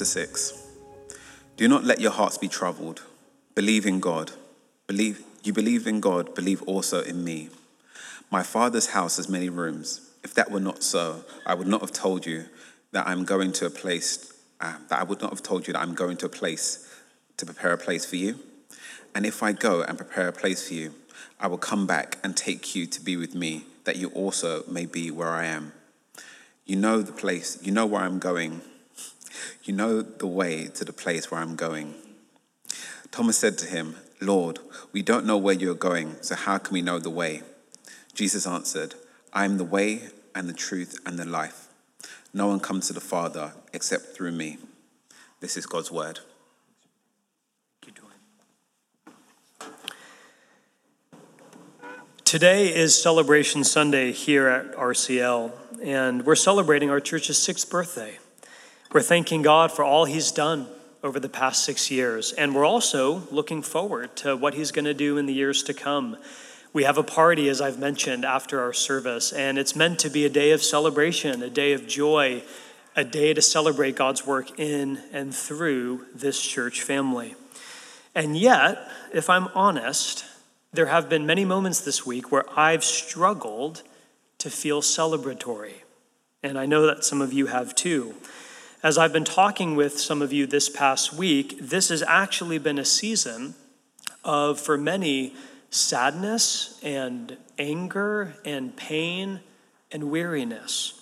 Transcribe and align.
1 0.00 0.04
to 0.04 0.04
6. 0.04 0.66
Do 1.56 1.68
not 1.68 1.84
let 1.84 2.00
your 2.00 2.12
hearts 2.12 2.38
be 2.38 2.48
troubled. 2.48 3.02
Believe 3.54 3.84
in 3.86 4.00
God. 4.00 4.32
Believe 4.86 5.22
you 5.42 5.52
believe 5.52 5.86
in 5.86 6.00
God, 6.00 6.34
believe 6.34 6.62
also 6.62 7.02
in 7.02 7.22
me. 7.24 7.48
My 8.30 8.42
father's 8.42 8.90
house 8.90 9.16
has 9.16 9.28
many 9.28 9.48
rooms. 9.48 10.10
If 10.22 10.34
that 10.34 10.50
were 10.50 10.60
not 10.60 10.82
so, 10.82 11.24
I 11.46 11.54
would 11.54 11.66
not 11.66 11.80
have 11.80 11.92
told 11.92 12.26
you 12.26 12.44
that 12.92 13.06
I'm 13.06 13.24
going 13.24 13.52
to 13.52 13.66
a 13.66 13.70
place 13.70 14.32
uh, 14.60 14.76
that 14.88 15.00
I 15.00 15.04
would 15.04 15.22
not 15.22 15.30
have 15.30 15.42
told 15.42 15.66
you 15.66 15.72
that 15.72 15.80
I'm 15.80 15.94
going 15.94 16.16
to 16.18 16.26
a 16.26 16.30
place 16.30 16.86
to 17.38 17.46
prepare 17.46 17.72
a 17.72 17.78
place 17.78 18.04
for 18.04 18.16
you. 18.16 18.38
And 19.14 19.24
if 19.24 19.42
I 19.42 19.52
go 19.52 19.82
and 19.82 19.96
prepare 19.96 20.28
a 20.28 20.32
place 20.32 20.68
for 20.68 20.74
you, 20.74 20.92
I 21.38 21.46
will 21.46 21.58
come 21.58 21.86
back 21.86 22.18
and 22.22 22.36
take 22.36 22.74
you 22.74 22.86
to 22.86 23.00
be 23.00 23.16
with 23.16 23.34
me, 23.34 23.64
that 23.84 23.96
you 23.96 24.08
also 24.08 24.62
may 24.66 24.86
be 24.86 25.10
where 25.10 25.32
I 25.32 25.46
am. 25.46 25.72
You 26.66 26.76
know 26.76 27.02
the 27.02 27.12
place, 27.12 27.58
you 27.62 27.72
know 27.72 27.86
where 27.86 28.02
I'm 28.02 28.18
going. 28.18 28.60
You 29.64 29.74
know 29.74 30.02
the 30.02 30.26
way 30.26 30.66
to 30.66 30.84
the 30.84 30.92
place 30.92 31.30
where 31.30 31.40
I'm 31.40 31.56
going. 31.56 31.94
Thomas 33.10 33.38
said 33.38 33.58
to 33.58 33.66
him, 33.66 33.96
Lord, 34.20 34.58
we 34.92 35.02
don't 35.02 35.26
know 35.26 35.38
where 35.38 35.54
you're 35.54 35.74
going, 35.74 36.16
so 36.20 36.34
how 36.34 36.58
can 36.58 36.74
we 36.74 36.82
know 36.82 36.98
the 36.98 37.10
way? 37.10 37.42
Jesus 38.14 38.46
answered, 38.46 38.94
I 39.32 39.44
am 39.44 39.58
the 39.58 39.64
way 39.64 40.08
and 40.34 40.48
the 40.48 40.52
truth 40.52 40.98
and 41.06 41.18
the 41.18 41.24
life. 41.24 41.68
No 42.32 42.46
one 42.46 42.60
comes 42.60 42.86
to 42.86 42.92
the 42.92 43.00
Father 43.00 43.52
except 43.72 44.14
through 44.14 44.32
me. 44.32 44.58
This 45.40 45.56
is 45.56 45.66
God's 45.66 45.90
word. 45.90 46.20
Today 52.30 52.72
is 52.72 52.94
Celebration 52.94 53.64
Sunday 53.64 54.12
here 54.12 54.46
at 54.46 54.76
RCL, 54.76 55.50
and 55.82 56.24
we're 56.24 56.36
celebrating 56.36 56.88
our 56.88 57.00
church's 57.00 57.38
sixth 57.38 57.68
birthday. 57.68 58.19
We're 58.92 59.02
thanking 59.02 59.42
God 59.42 59.70
for 59.70 59.84
all 59.84 60.04
He's 60.04 60.32
done 60.32 60.66
over 61.04 61.20
the 61.20 61.28
past 61.28 61.64
six 61.64 61.92
years, 61.92 62.32
and 62.32 62.56
we're 62.56 62.64
also 62.64 63.22
looking 63.30 63.62
forward 63.62 64.16
to 64.16 64.36
what 64.36 64.54
He's 64.54 64.72
going 64.72 64.84
to 64.84 64.94
do 64.94 65.16
in 65.16 65.26
the 65.26 65.32
years 65.32 65.62
to 65.64 65.74
come. 65.74 66.16
We 66.72 66.82
have 66.82 66.98
a 66.98 67.04
party, 67.04 67.48
as 67.48 67.60
I've 67.60 67.78
mentioned, 67.78 68.24
after 68.24 68.60
our 68.60 68.72
service, 68.72 69.32
and 69.32 69.58
it's 69.58 69.76
meant 69.76 70.00
to 70.00 70.10
be 70.10 70.26
a 70.26 70.28
day 70.28 70.50
of 70.50 70.60
celebration, 70.60 71.40
a 71.40 71.48
day 71.48 71.72
of 71.72 71.86
joy, 71.86 72.42
a 72.96 73.04
day 73.04 73.32
to 73.32 73.40
celebrate 73.40 73.94
God's 73.94 74.26
work 74.26 74.58
in 74.58 74.98
and 75.12 75.32
through 75.32 76.06
this 76.12 76.42
church 76.42 76.82
family. 76.82 77.36
And 78.16 78.36
yet, 78.36 78.90
if 79.14 79.30
I'm 79.30 79.46
honest, 79.54 80.24
there 80.72 80.86
have 80.86 81.08
been 81.08 81.26
many 81.26 81.44
moments 81.44 81.80
this 81.80 82.04
week 82.04 82.32
where 82.32 82.44
I've 82.58 82.82
struggled 82.82 83.84
to 84.38 84.50
feel 84.50 84.82
celebratory. 84.82 85.74
And 86.42 86.58
I 86.58 86.66
know 86.66 86.88
that 86.88 87.04
some 87.04 87.22
of 87.22 87.32
you 87.32 87.46
have 87.46 87.76
too. 87.76 88.16
As 88.82 88.96
I've 88.96 89.12
been 89.12 89.24
talking 89.24 89.76
with 89.76 90.00
some 90.00 90.22
of 90.22 90.32
you 90.32 90.46
this 90.46 90.70
past 90.70 91.12
week, 91.12 91.58
this 91.60 91.90
has 91.90 92.02
actually 92.02 92.56
been 92.56 92.78
a 92.78 92.84
season 92.86 93.54
of, 94.24 94.58
for 94.58 94.78
many, 94.78 95.34
sadness 95.68 96.80
and 96.82 97.36
anger 97.58 98.36
and 98.42 98.74
pain 98.74 99.40
and 99.92 100.10
weariness. 100.10 100.94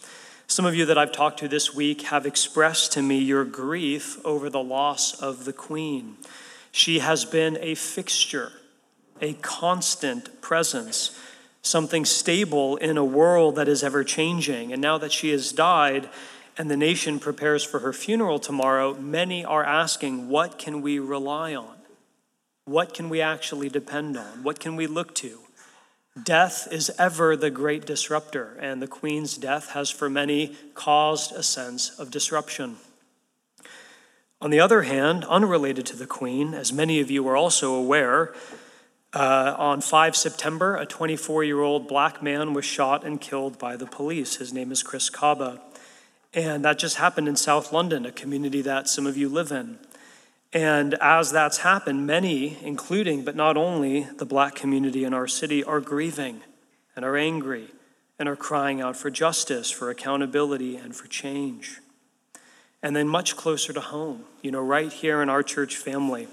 Some 0.48 0.66
of 0.66 0.74
you 0.74 0.86
that 0.86 0.98
I've 0.98 1.12
talked 1.12 1.38
to 1.38 1.46
this 1.46 1.72
week 1.72 2.02
have 2.02 2.26
expressed 2.26 2.94
to 2.94 3.02
me 3.02 3.18
your 3.18 3.44
grief 3.44 4.18
over 4.26 4.50
the 4.50 4.62
loss 4.62 5.14
of 5.22 5.44
the 5.44 5.52
Queen. 5.52 6.16
She 6.72 6.98
has 6.98 7.24
been 7.24 7.56
a 7.60 7.76
fixture 7.76 8.50
a 9.20 9.34
constant 9.34 10.40
presence, 10.40 11.16
something 11.62 12.04
stable 12.04 12.76
in 12.76 12.96
a 12.96 13.04
world 13.04 13.56
that 13.56 13.68
is 13.68 13.82
ever 13.82 14.04
changing. 14.04 14.72
And 14.72 14.80
now 14.80 14.98
that 14.98 15.10
she 15.10 15.30
has 15.30 15.50
died 15.50 16.08
and 16.58 16.68
the 16.68 16.76
nation 16.76 17.20
prepares 17.20 17.62
for 17.62 17.78
her 17.78 17.92
funeral 17.92 18.40
tomorrow, 18.40 18.94
many 18.94 19.44
are 19.44 19.64
asking, 19.64 20.28
what 20.28 20.58
can 20.58 20.82
we 20.82 20.98
rely 20.98 21.54
on? 21.54 21.76
What 22.64 22.92
can 22.92 23.08
we 23.08 23.20
actually 23.20 23.68
depend 23.68 24.18
on? 24.18 24.42
What 24.42 24.58
can 24.58 24.74
we 24.74 24.88
look 24.88 25.14
to? 25.16 25.38
Death 26.20 26.66
is 26.72 26.90
ever 26.98 27.36
the 27.36 27.48
great 27.48 27.86
disruptor, 27.86 28.58
and 28.60 28.82
the 28.82 28.88
Queen's 28.88 29.36
death 29.36 29.70
has 29.70 29.88
for 29.88 30.10
many 30.10 30.56
caused 30.74 31.32
a 31.32 31.44
sense 31.44 31.96
of 31.96 32.10
disruption. 32.10 32.76
On 34.40 34.50
the 34.50 34.60
other 34.60 34.82
hand, 34.82 35.24
unrelated 35.26 35.86
to 35.86 35.96
the 35.96 36.06
Queen, 36.06 36.54
as 36.54 36.72
many 36.72 36.98
of 36.98 37.08
you 37.08 37.26
are 37.28 37.36
also 37.36 37.74
aware, 37.74 38.34
uh, 39.14 39.54
on 39.56 39.80
5 39.80 40.16
September, 40.16 40.76
a 40.76 40.86
24 40.86 41.44
year 41.44 41.60
old 41.60 41.86
black 41.86 42.20
man 42.20 42.52
was 42.52 42.64
shot 42.64 43.04
and 43.04 43.20
killed 43.20 43.58
by 43.58 43.76
the 43.76 43.86
police. 43.86 44.36
His 44.36 44.52
name 44.52 44.72
is 44.72 44.82
Chris 44.82 45.08
Kaba. 45.08 45.60
And 46.34 46.64
that 46.64 46.78
just 46.78 46.96
happened 46.96 47.28
in 47.28 47.36
South 47.36 47.72
London, 47.72 48.04
a 48.04 48.12
community 48.12 48.60
that 48.62 48.88
some 48.88 49.06
of 49.06 49.16
you 49.16 49.28
live 49.28 49.50
in. 49.50 49.78
And 50.52 50.94
as 50.94 51.30
that's 51.30 51.58
happened, 51.58 52.06
many, 52.06 52.58
including 52.62 53.24
but 53.24 53.36
not 53.36 53.56
only 53.56 54.08
the 54.16 54.26
black 54.26 54.54
community 54.54 55.04
in 55.04 55.14
our 55.14 55.26
city, 55.26 55.62
are 55.64 55.80
grieving 55.80 56.40
and 56.96 57.04
are 57.04 57.16
angry 57.16 57.68
and 58.18 58.28
are 58.28 58.36
crying 58.36 58.80
out 58.80 58.96
for 58.96 59.10
justice, 59.10 59.70
for 59.70 59.90
accountability, 59.90 60.76
and 60.76 60.96
for 60.96 61.06
change. 61.06 61.80
And 62.82 62.94
then, 62.94 63.08
much 63.08 63.36
closer 63.36 63.72
to 63.72 63.80
home, 63.80 64.24
you 64.42 64.50
know, 64.50 64.62
right 64.62 64.92
here 64.92 65.20
in 65.20 65.28
our 65.28 65.42
church 65.42 65.76
family, 65.76 66.28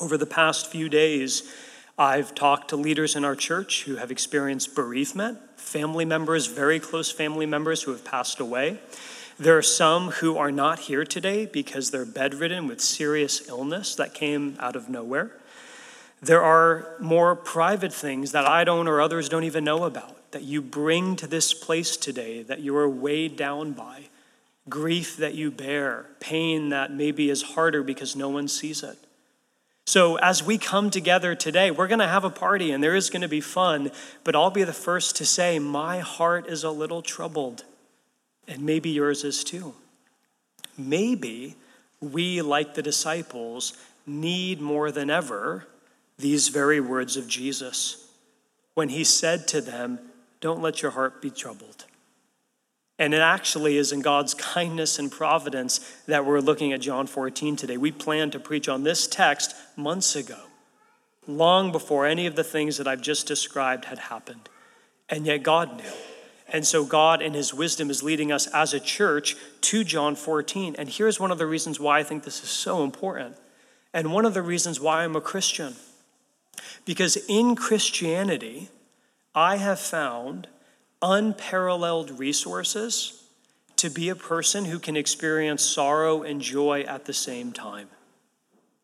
over 0.00 0.16
the 0.16 0.26
past 0.26 0.66
few 0.66 0.88
days, 0.88 1.52
I've 1.98 2.32
talked 2.32 2.68
to 2.68 2.76
leaders 2.76 3.16
in 3.16 3.24
our 3.24 3.34
church 3.34 3.82
who 3.82 3.96
have 3.96 4.12
experienced 4.12 4.76
bereavement, 4.76 5.38
family 5.56 6.04
members, 6.04 6.46
very 6.46 6.78
close 6.78 7.10
family 7.10 7.44
members 7.44 7.82
who 7.82 7.90
have 7.90 8.04
passed 8.04 8.38
away. 8.38 8.78
There 9.36 9.58
are 9.58 9.62
some 9.62 10.12
who 10.12 10.36
are 10.36 10.52
not 10.52 10.78
here 10.78 11.04
today 11.04 11.46
because 11.46 11.90
they're 11.90 12.04
bedridden 12.04 12.68
with 12.68 12.80
serious 12.80 13.48
illness 13.48 13.96
that 13.96 14.14
came 14.14 14.56
out 14.60 14.76
of 14.76 14.88
nowhere. 14.88 15.32
There 16.22 16.42
are 16.42 16.94
more 17.00 17.34
private 17.34 17.92
things 17.92 18.30
that 18.30 18.46
I 18.46 18.62
don't 18.62 18.86
or 18.86 19.00
others 19.00 19.28
don't 19.28 19.44
even 19.44 19.64
know 19.64 19.82
about 19.82 20.30
that 20.30 20.42
you 20.42 20.62
bring 20.62 21.16
to 21.16 21.26
this 21.26 21.52
place 21.52 21.96
today 21.96 22.44
that 22.44 22.60
you 22.60 22.76
are 22.76 22.88
weighed 22.88 23.36
down 23.36 23.72
by, 23.72 24.04
grief 24.68 25.16
that 25.16 25.34
you 25.34 25.50
bear, 25.50 26.06
pain 26.20 26.68
that 26.68 26.92
maybe 26.92 27.28
is 27.28 27.42
harder 27.42 27.82
because 27.82 28.14
no 28.14 28.28
one 28.28 28.46
sees 28.46 28.84
it. 28.84 28.98
So, 29.88 30.16
as 30.16 30.42
we 30.42 30.58
come 30.58 30.90
together 30.90 31.34
today, 31.34 31.70
we're 31.70 31.88
going 31.88 32.00
to 32.00 32.06
have 32.06 32.22
a 32.22 32.28
party 32.28 32.72
and 32.72 32.84
there 32.84 32.94
is 32.94 33.08
going 33.08 33.22
to 33.22 33.26
be 33.26 33.40
fun, 33.40 33.90
but 34.22 34.36
I'll 34.36 34.50
be 34.50 34.62
the 34.62 34.74
first 34.74 35.16
to 35.16 35.24
say, 35.24 35.58
my 35.58 36.00
heart 36.00 36.46
is 36.46 36.62
a 36.62 36.70
little 36.70 37.00
troubled, 37.00 37.64
and 38.46 38.60
maybe 38.64 38.90
yours 38.90 39.24
is 39.24 39.42
too. 39.42 39.74
Maybe 40.76 41.56
we, 42.02 42.42
like 42.42 42.74
the 42.74 42.82
disciples, 42.82 43.72
need 44.06 44.60
more 44.60 44.90
than 44.90 45.08
ever 45.08 45.66
these 46.18 46.48
very 46.48 46.80
words 46.80 47.16
of 47.16 47.26
Jesus 47.26 48.10
when 48.74 48.90
he 48.90 49.04
said 49.04 49.48
to 49.48 49.62
them, 49.62 50.00
Don't 50.42 50.60
let 50.60 50.82
your 50.82 50.90
heart 50.90 51.22
be 51.22 51.30
troubled. 51.30 51.86
And 52.98 53.14
it 53.14 53.20
actually 53.20 53.76
is 53.76 53.92
in 53.92 54.00
God's 54.00 54.34
kindness 54.34 54.98
and 54.98 55.10
providence 55.10 55.78
that 56.06 56.26
we're 56.26 56.40
looking 56.40 56.72
at 56.72 56.80
John 56.80 57.06
14 57.06 57.54
today. 57.54 57.76
We 57.76 57.92
planned 57.92 58.32
to 58.32 58.40
preach 58.40 58.68
on 58.68 58.82
this 58.82 59.06
text 59.06 59.54
months 59.76 60.16
ago, 60.16 60.40
long 61.26 61.70
before 61.70 62.06
any 62.06 62.26
of 62.26 62.34
the 62.34 62.42
things 62.42 62.76
that 62.78 62.88
I've 62.88 63.00
just 63.00 63.26
described 63.26 63.84
had 63.84 63.98
happened. 63.98 64.48
And 65.08 65.26
yet 65.26 65.44
God 65.44 65.76
knew. 65.76 65.92
And 66.50 66.66
so 66.66 66.84
God, 66.84 67.20
in 67.20 67.34
His 67.34 67.52
wisdom, 67.52 67.90
is 67.90 68.02
leading 68.02 68.32
us 68.32 68.46
as 68.48 68.72
a 68.72 68.80
church 68.80 69.36
to 69.62 69.84
John 69.84 70.16
14. 70.16 70.76
And 70.78 70.88
here's 70.88 71.20
one 71.20 71.30
of 71.30 71.38
the 71.38 71.46
reasons 71.46 71.78
why 71.78 71.98
I 71.98 72.02
think 72.02 72.24
this 72.24 72.42
is 72.42 72.48
so 72.48 72.82
important, 72.82 73.36
and 73.92 74.12
one 74.12 74.24
of 74.24 74.34
the 74.34 74.42
reasons 74.42 74.80
why 74.80 75.04
I'm 75.04 75.14
a 75.14 75.20
Christian. 75.20 75.76
Because 76.84 77.16
in 77.28 77.54
Christianity, 77.54 78.70
I 79.34 79.56
have 79.56 79.78
found 79.78 80.48
unparalleled 81.02 82.18
resources 82.18 83.24
to 83.76 83.88
be 83.88 84.08
a 84.08 84.16
person 84.16 84.64
who 84.64 84.78
can 84.78 84.96
experience 84.96 85.62
sorrow 85.62 86.22
and 86.22 86.40
joy 86.40 86.82
at 86.82 87.04
the 87.04 87.12
same 87.12 87.52
time. 87.52 87.88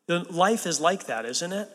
Life 0.07 0.65
is 0.65 0.79
like 0.79 1.05
that, 1.07 1.25
isn't 1.25 1.51
it? 1.51 1.69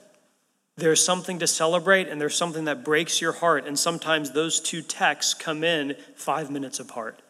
There's 0.76 1.04
something 1.04 1.38
to 1.40 1.46
celebrate 1.46 2.08
and 2.08 2.20
there's 2.20 2.36
something 2.36 2.64
that 2.64 2.84
breaks 2.84 3.20
your 3.20 3.32
heart, 3.32 3.66
and 3.66 3.78
sometimes 3.78 4.30
those 4.30 4.60
two 4.60 4.80
texts 4.80 5.34
come 5.34 5.62
in 5.62 5.96
five 6.14 6.50
minutes 6.50 6.80
apart. 6.80 7.20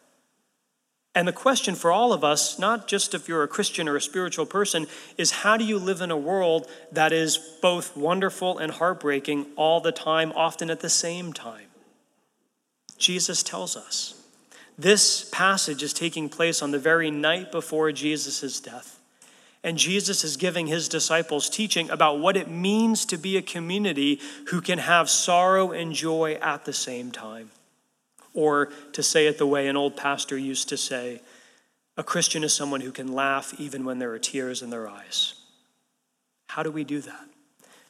And 1.13 1.27
the 1.27 1.33
question 1.33 1.75
for 1.75 1.91
all 1.91 2.13
of 2.13 2.23
us, 2.23 2.57
not 2.57 2.87
just 2.87 3.13
if 3.13 3.27
you're 3.27 3.43
a 3.43 3.47
Christian 3.47 3.89
or 3.89 3.97
a 3.97 4.01
spiritual 4.01 4.45
person, 4.45 4.87
is 5.17 5.31
how 5.31 5.57
do 5.57 5.65
you 5.65 5.77
live 5.77 5.99
in 5.99 6.09
a 6.09 6.15
world 6.15 6.69
that 6.93 7.11
is 7.11 7.37
both 7.61 7.97
wonderful 7.97 8.57
and 8.57 8.71
heartbreaking 8.71 9.47
all 9.57 9.81
the 9.81 9.91
time, 9.91 10.31
often 10.37 10.69
at 10.69 10.79
the 10.79 10.89
same 10.89 11.33
time? 11.33 11.70
Jesus 13.01 13.43
tells 13.43 13.75
us. 13.75 14.13
This 14.77 15.29
passage 15.29 15.83
is 15.83 15.91
taking 15.91 16.29
place 16.29 16.61
on 16.61 16.71
the 16.71 16.79
very 16.79 17.11
night 17.11 17.51
before 17.51 17.91
Jesus' 17.91 18.59
death. 18.59 18.99
And 19.63 19.77
Jesus 19.77 20.23
is 20.23 20.37
giving 20.37 20.67
his 20.67 20.87
disciples 20.87 21.49
teaching 21.49 21.89
about 21.89 22.19
what 22.19 22.37
it 22.37 22.49
means 22.49 23.05
to 23.05 23.17
be 23.17 23.37
a 23.37 23.41
community 23.41 24.19
who 24.47 24.61
can 24.61 24.79
have 24.79 25.09
sorrow 25.09 25.71
and 25.71 25.93
joy 25.93 26.33
at 26.41 26.65
the 26.65 26.73
same 26.73 27.11
time. 27.11 27.51
Or 28.33 28.69
to 28.93 29.03
say 29.03 29.27
it 29.27 29.37
the 29.37 29.45
way 29.45 29.67
an 29.67 29.77
old 29.77 29.97
pastor 29.97 30.37
used 30.37 30.69
to 30.69 30.77
say, 30.77 31.21
A 31.97 32.03
Christian 32.03 32.43
is 32.43 32.53
someone 32.53 32.81
who 32.81 32.91
can 32.91 33.13
laugh 33.13 33.53
even 33.59 33.85
when 33.85 33.99
there 33.99 34.11
are 34.11 34.19
tears 34.19 34.61
in 34.61 34.69
their 34.69 34.87
eyes. 34.87 35.35
How 36.47 36.63
do 36.63 36.71
we 36.71 36.83
do 36.83 37.01
that? 37.01 37.25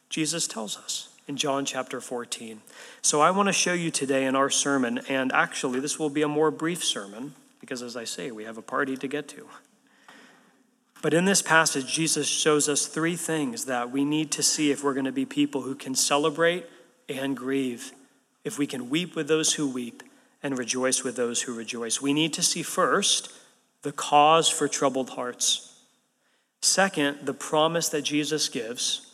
Jesus 0.10 0.48
tells 0.48 0.78
us 0.78 1.11
in 1.31 1.38
John 1.38 1.63
chapter 1.63 2.01
14. 2.01 2.60
So 3.01 3.22
I 3.22 3.31
want 3.31 3.48
to 3.48 3.54
show 3.54 3.72
you 3.72 3.89
today 3.89 4.25
in 4.25 4.36
our 4.36 4.50
sermon, 4.50 5.00
and 5.07 5.31
actually, 5.31 5.80
this 5.80 5.98
will 5.98 6.10
be 6.10 6.24
a 6.24 6.28
more 6.28 6.51
brief 6.51 6.83
sermon 6.83 7.36
because, 7.62 7.81
as 7.81 7.95
I 7.95 8.04
say, 8.04 8.31
we 8.31 8.44
have 8.44 8.57
a 8.57 8.62
party 8.62 8.98
to 8.98 9.07
get 9.07 9.30
to. 9.30 9.48
But 11.01 11.13
in 11.13 11.24
this 11.24 11.42
passage, 11.42 11.92
Jesus 11.92 12.28
shows 12.28 12.68
us 12.68 12.86
three 12.86 13.16
things 13.16 13.63
that 13.63 13.92
we 13.92 14.04
need 14.04 14.30
to 14.31 14.44
see 14.44 14.72
if 14.72 14.83
we're 14.83 14.94
going 14.94 15.06
to 15.06 15.13
be 15.13 15.25
people 15.25 15.62
who 15.62 15.74
can 15.74 15.95
celebrate 15.95 16.66
and 17.07 17.38
grieve, 17.38 17.94
if 18.44 18.60
we 18.60 18.68
can 18.68 18.89
weep 18.89 19.16
with 19.16 19.30
those 19.30 19.54
who 19.54 19.69
weep 19.69 20.04
and 20.44 20.57
rejoice 20.57 21.01
with 21.01 21.16
those 21.16 21.44
who 21.44 21.56
rejoice. 21.56 22.01
We 22.01 22.12
need 22.12 22.34
to 22.34 22.44
see 22.44 22.62
first 22.62 23.31
the 23.84 23.94
cause 23.94 24.50
for 24.50 24.68
troubled 24.68 25.12
hearts, 25.12 25.80
second, 26.62 27.19
the 27.24 27.34
promise 27.34 27.88
that 27.88 28.01
Jesus 28.01 28.50
gives, 28.50 29.11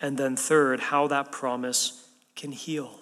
and 0.00 0.16
then 0.16 0.36
third, 0.36 0.80
how 0.80 1.06
that 1.08 1.32
promise 1.32 2.08
can 2.36 2.52
heal. 2.52 3.00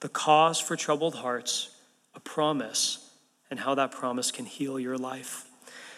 The 0.00 0.08
cause 0.08 0.60
for 0.60 0.76
troubled 0.76 1.16
hearts, 1.16 1.76
a 2.14 2.20
promise, 2.20 3.10
and 3.50 3.60
how 3.60 3.74
that 3.74 3.92
promise 3.92 4.30
can 4.30 4.46
heal 4.46 4.78
your 4.78 4.96
life. 4.96 5.46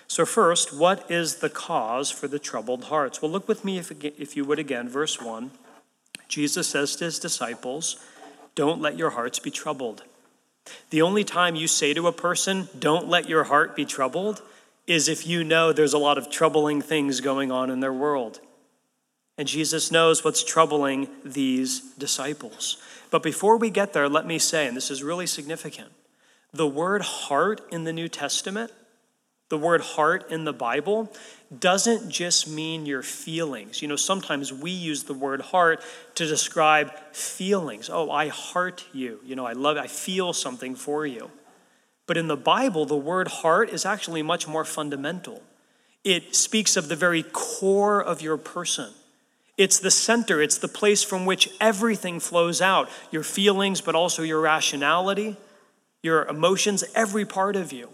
So, 0.06 0.26
first, 0.26 0.76
what 0.76 1.11
is 1.11 1.37
the 1.37 1.49
cause 1.49 2.11
for 2.11 2.29
the 2.29 2.38
troubled 2.38 2.85
hearts? 2.85 3.23
Well, 3.23 3.31
look 3.31 3.49
with 3.49 3.65
me, 3.65 3.79
if, 3.79 3.91
if 4.05 4.37
you 4.37 4.44
would, 4.44 4.59
again, 4.59 4.88
verse 4.88 5.21
1. 5.21 5.50
Jesus 6.29 6.69
says 6.69 6.97
to 6.97 7.05
his 7.05 7.19
disciples, 7.19 7.97
Don't 8.55 8.81
let 8.81 8.99
your 8.99 9.11
hearts 9.11 9.38
be 9.38 9.50
troubled. 9.50 10.05
The 10.91 11.03
only 11.03 11.25
time 11.25 11.56
you 11.56 11.67
say 11.67 11.94
to 11.94 12.06
a 12.06 12.12
person, 12.12 12.69
Don't 12.79 13.09
let 13.09 13.29
your 13.29 13.44
heart 13.44 13.77
be 13.77 13.85
troubled, 13.85 14.43
is 14.87 15.09
if 15.09 15.27
you 15.27 15.43
know 15.43 15.73
there's 15.73 15.94
a 15.94 15.99
lot 15.99 16.19
of 16.19 16.31
troubling 16.31 16.82
things 16.82 17.20
going 17.20 17.50
on 17.50 17.70
in 17.70 17.81
their 17.81 17.93
world. 17.93 18.41
And 19.36 19.48
Jesus 19.48 19.90
knows 19.90 20.25
what's 20.25 20.44
troubling 20.44 21.08
these 21.25 21.81
disciples. 21.94 22.76
But 23.10 23.22
before 23.22 23.56
we 23.56 23.70
get 23.70 23.92
there, 23.92 24.08
let 24.08 24.26
me 24.26 24.38
say, 24.38 24.66
and 24.66 24.76
this 24.76 24.90
is 24.90 25.02
really 25.02 25.26
significant 25.26 25.90
the 26.52 26.66
word 26.69 27.02
heart 27.02 27.60
in 27.72 27.82
the 27.82 27.92
New 27.92 28.08
Testament 28.08 28.70
the 29.54 29.58
word 29.58 29.82
heart 29.82 30.32
in 30.32 30.44
the 30.44 30.52
Bible 30.52 31.12
doesn't 31.56 32.10
just 32.10 32.48
mean 32.48 32.86
your 32.86 33.02
feelings. 33.02 33.82
You 33.82 33.88
know, 33.88 33.96
sometimes 33.96 34.52
we 34.52 34.70
use 34.70 35.04
the 35.04 35.14
word 35.14 35.42
heart 35.42 35.81
to 36.14 36.26
describe 36.26 36.92
feelings. 37.12 37.88
Oh, 37.88 38.10
I 38.10 38.28
heart 38.28 38.84
you. 38.92 39.20
You 39.25 39.36
know, 39.36 39.46
I 39.46 39.52
love, 39.52 39.76
I 39.76 39.86
feel 39.86 40.32
something 40.32 40.75
for 40.75 41.06
you. 41.06 41.31
But 42.06 42.16
in 42.16 42.26
the 42.26 42.36
Bible, 42.36 42.86
the 42.86 42.96
word 42.96 43.28
heart 43.28 43.70
is 43.70 43.86
actually 43.86 44.22
much 44.22 44.48
more 44.48 44.64
fundamental. 44.64 45.42
It 46.02 46.34
speaks 46.34 46.76
of 46.76 46.88
the 46.88 46.96
very 46.96 47.22
core 47.22 48.02
of 48.02 48.22
your 48.22 48.36
person. 48.36 48.92
It's 49.56 49.79
the 49.79 49.91
center, 49.91 50.43
it's 50.43 50.59
the 50.59 50.69
place 50.69 51.03
from 51.03 51.27
which 51.27 51.49
everything 51.61 52.19
flows 52.19 52.61
out 52.61 52.89
your 53.11 53.23
feelings, 53.23 53.81
but 53.81 53.95
also 53.95 54.23
your 54.23 54.41
rationality, 54.41 55.37
your 56.03 56.25
emotions, 56.25 56.83
every 56.95 57.25
part 57.25 57.55
of 57.55 57.73
you. 57.73 57.91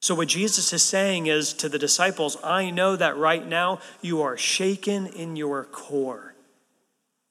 So, 0.00 0.14
what 0.14 0.28
Jesus 0.28 0.72
is 0.72 0.82
saying 0.82 1.26
is 1.26 1.52
to 1.54 1.68
the 1.68 1.78
disciples, 1.78 2.36
I 2.44 2.70
know 2.70 2.94
that 2.94 3.16
right 3.16 3.44
now 3.46 3.80
you 4.00 4.22
are 4.22 4.36
shaken 4.36 5.08
in 5.08 5.34
your 5.34 5.64
core, 5.64 6.34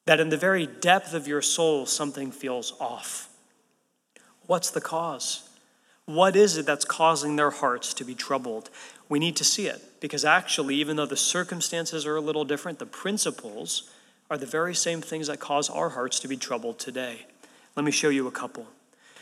that 0.06 0.20
in 0.20 0.28
the 0.28 0.38
very 0.38 0.66
depth 0.66 1.14
of 1.14 1.30
your 1.30 1.42
soul, 1.42 1.86
something 1.86 2.30
feels 2.30 2.74
off. 2.80 3.30
What's 4.48 4.70
the 4.70 4.82
cause? 4.82 5.48
What 6.06 6.36
is 6.36 6.58
it 6.58 6.66
that's 6.66 6.86
causing 6.86 7.36
their 7.36 7.52
hearts 7.52 7.94
to 7.96 8.04
be 8.04 8.16
troubled? 8.16 8.70
We 9.10 9.20
need 9.20 9.36
to 9.38 9.44
see 9.44 9.68
it 9.68 10.00
because 10.02 10.26
actually, 10.26 10.76
even 10.76 10.98
though 10.98 11.06
the 11.06 11.18
circumstances 11.18 12.06
are 12.06 12.16
a 12.16 12.22
little 12.22 12.46
different, 12.46 12.80
the 12.80 12.86
principles 12.86 13.90
are 14.30 14.38
the 14.38 14.46
very 14.46 14.76
same 14.76 15.02
things 15.02 15.28
that 15.28 15.40
cause 15.40 15.70
our 15.70 15.90
hearts 15.90 16.20
to 16.20 16.28
be 16.28 16.38
troubled 16.38 16.80
today. 16.80 17.26
Let 17.76 17.86
me 17.86 17.92
show 17.92 18.10
you 18.10 18.28
a 18.28 18.32
couple. 18.32 18.68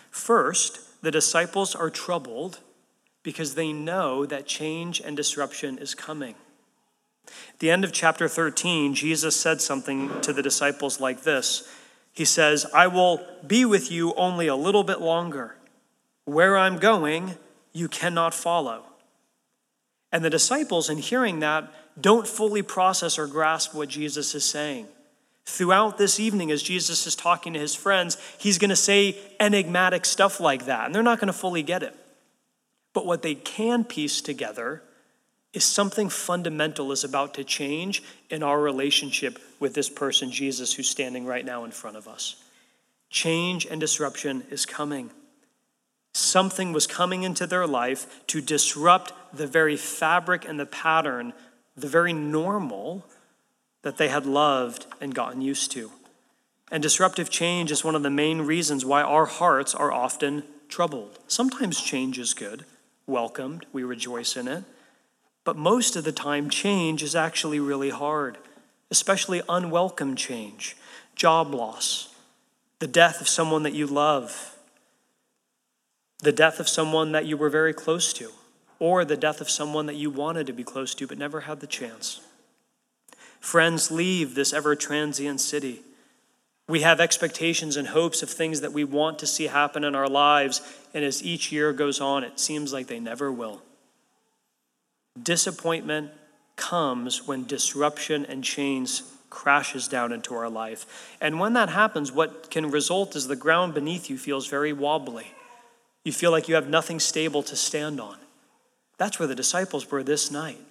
First, 0.09 1.01
the 1.01 1.11
disciples 1.11 1.75
are 1.75 1.89
troubled 1.89 2.59
because 3.21 3.55
they 3.55 3.73
know 3.73 4.25
that 4.25 4.45
change 4.45 5.01
and 5.01 5.15
disruption 5.15 5.77
is 5.77 5.93
coming. 5.93 6.35
At 7.27 7.59
the 7.59 7.71
end 7.71 7.83
of 7.83 7.91
chapter 7.91 8.27
13, 8.27 8.93
Jesus 8.93 9.35
said 9.35 9.61
something 9.61 10.21
to 10.21 10.31
the 10.31 10.43
disciples 10.43 10.99
like 10.99 11.23
this 11.23 11.67
He 12.13 12.25
says, 12.25 12.65
I 12.73 12.87
will 12.87 13.25
be 13.45 13.65
with 13.65 13.91
you 13.91 14.13
only 14.15 14.47
a 14.47 14.55
little 14.55 14.83
bit 14.83 15.01
longer. 15.01 15.55
Where 16.23 16.57
I'm 16.57 16.77
going, 16.77 17.35
you 17.71 17.87
cannot 17.87 18.33
follow. 18.33 18.83
And 20.15 20.23
the 20.23 20.29
disciples, 20.29 20.89
in 20.89 20.97
hearing 20.97 21.39
that, 21.39 21.69
don't 21.99 22.25
fully 22.25 22.61
process 22.61 23.19
or 23.19 23.27
grasp 23.27 23.73
what 23.73 23.89
Jesus 23.89 24.33
is 24.33 24.45
saying. 24.45 24.87
Throughout 25.43 25.97
this 25.97 26.21
evening, 26.21 26.51
as 26.51 26.63
Jesus 26.63 27.05
is 27.05 27.17
talking 27.17 27.51
to 27.51 27.59
his 27.59 27.75
friends, 27.75 28.15
he's 28.37 28.57
going 28.57 28.69
to 28.69 28.77
say 28.77 29.17
enigmatic 29.41 30.05
stuff 30.05 30.39
like 30.39 30.67
that, 30.67 30.85
and 30.85 30.95
they're 30.95 31.03
not 31.03 31.19
going 31.19 31.27
to 31.27 31.33
fully 31.33 31.63
get 31.63 31.83
it. 31.83 31.93
But 32.93 33.05
what 33.05 33.23
they 33.23 33.35
can 33.35 33.83
piece 33.83 34.21
together 34.21 34.81
is 35.51 35.65
something 35.65 36.07
fundamental 36.07 36.93
is 36.93 37.03
about 37.03 37.33
to 37.33 37.43
change 37.43 38.01
in 38.29 38.41
our 38.41 38.61
relationship 38.61 39.37
with 39.59 39.73
this 39.73 39.89
person, 39.89 40.31
Jesus, 40.31 40.73
who's 40.73 40.87
standing 40.87 41.25
right 41.25 41.43
now 41.43 41.65
in 41.65 41.71
front 41.71 41.97
of 41.97 42.07
us. 42.07 42.41
Change 43.09 43.65
and 43.65 43.81
disruption 43.81 44.45
is 44.49 44.65
coming. 44.65 45.11
Something 46.15 46.71
was 46.71 46.87
coming 46.87 47.23
into 47.23 47.45
their 47.45 47.67
life 47.67 48.25
to 48.27 48.39
disrupt 48.39 49.11
the 49.33 49.45
very 49.45 49.75
fabric 49.75 50.47
and 50.47 50.57
the 50.57 50.65
pattern, 50.65 51.33
the 51.75 51.89
very 51.89 52.13
normal 52.13 53.05
that 53.81 53.97
they 53.97 54.07
had 54.07 54.25
loved 54.25 54.85
and 55.01 55.13
gotten 55.13 55.41
used 55.41 55.73
to. 55.73 55.91
And 56.71 56.81
disruptive 56.81 57.29
change 57.29 57.69
is 57.69 57.83
one 57.83 57.95
of 57.95 58.03
the 58.03 58.09
main 58.09 58.43
reasons 58.43 58.85
why 58.85 59.01
our 59.01 59.25
hearts 59.25 59.75
are 59.75 59.91
often 59.91 60.43
troubled. 60.69 61.19
Sometimes 61.27 61.81
change 61.81 62.17
is 62.17 62.33
good 62.33 62.63
welcomed, 63.05 63.65
we 63.73 63.83
rejoice 63.83 64.37
in 64.37 64.47
it. 64.47 64.63
But 65.43 65.57
most 65.57 65.97
of 65.97 66.05
the 66.05 66.13
time, 66.13 66.49
change 66.49 67.03
is 67.03 67.13
actually 67.13 67.59
really 67.59 67.89
hard, 67.89 68.37
especially 68.89 69.41
unwelcome 69.49 70.15
change, 70.15 70.77
job 71.13 71.53
loss, 71.53 72.15
the 72.79 72.87
death 72.87 73.19
of 73.19 73.27
someone 73.27 73.63
that 73.63 73.73
you 73.73 73.85
love, 73.85 74.54
the 76.25 76.33
death 76.33 76.59
of 76.59 76.67
someone 76.67 77.13
that 77.13 77.25
you 77.25 77.37
were 77.37 77.49
very 77.49 77.73
close 77.73 78.11
to, 78.11 78.31
or 78.79 79.05
the 79.05 79.15
death 79.15 79.39
of 79.39 79.49
someone 79.49 79.85
that 79.85 79.95
you 79.95 80.09
wanted 80.09 80.45
to 80.47 80.53
be 80.53 80.63
close 80.63 80.93
to 80.95 81.07
but 81.07 81.17
never 81.17 81.41
had 81.41 81.61
the 81.61 81.67
chance. 81.67 82.19
Friends 83.39 83.89
leave 83.89 84.35
this 84.35 84.51
ever 84.51 84.75
transient 84.75 85.39
city 85.39 85.81
we 86.67 86.81
have 86.81 86.99
expectations 86.99 87.77
and 87.77 87.87
hopes 87.89 88.23
of 88.23 88.29
things 88.29 88.61
that 88.61 88.73
we 88.73 88.83
want 88.83 89.19
to 89.19 89.27
see 89.27 89.47
happen 89.47 89.83
in 89.83 89.93
our 89.93 90.07
lives, 90.07 90.61
and 90.93 91.05
as 91.05 91.23
each 91.23 91.51
year 91.51 91.71
goes 91.73 92.01
on, 92.01 92.23
it 92.23 92.39
seems 92.39 92.73
like 92.73 92.87
they 92.87 92.99
never 92.99 93.31
will. 93.31 93.61
Disappointment 95.21 96.11
comes 96.55 97.27
when 97.27 97.45
disruption 97.45 98.25
and 98.25 98.43
change 98.43 99.01
crashes 99.29 99.87
down 99.87 100.11
into 100.11 100.33
our 100.33 100.49
life. 100.49 101.15
And 101.21 101.39
when 101.39 101.53
that 101.53 101.69
happens, 101.69 102.11
what 102.11 102.49
can 102.49 102.71
result 102.71 103.15
is 103.15 103.27
the 103.27 103.35
ground 103.35 103.73
beneath 103.73 104.09
you 104.09 104.17
feels 104.17 104.47
very 104.47 104.73
wobbly. 104.73 105.27
You 106.05 106.13
feel 106.13 106.31
like 106.31 106.47
you 106.47 106.55
have 106.55 106.69
nothing 106.69 107.01
stable 107.01 107.43
to 107.43 107.55
stand 107.57 107.99
on. 107.99 108.17
That's 108.97 109.19
where 109.19 109.27
the 109.27 109.35
disciples 109.35 109.91
were 109.91 110.03
this 110.03 110.31
night. 110.31 110.61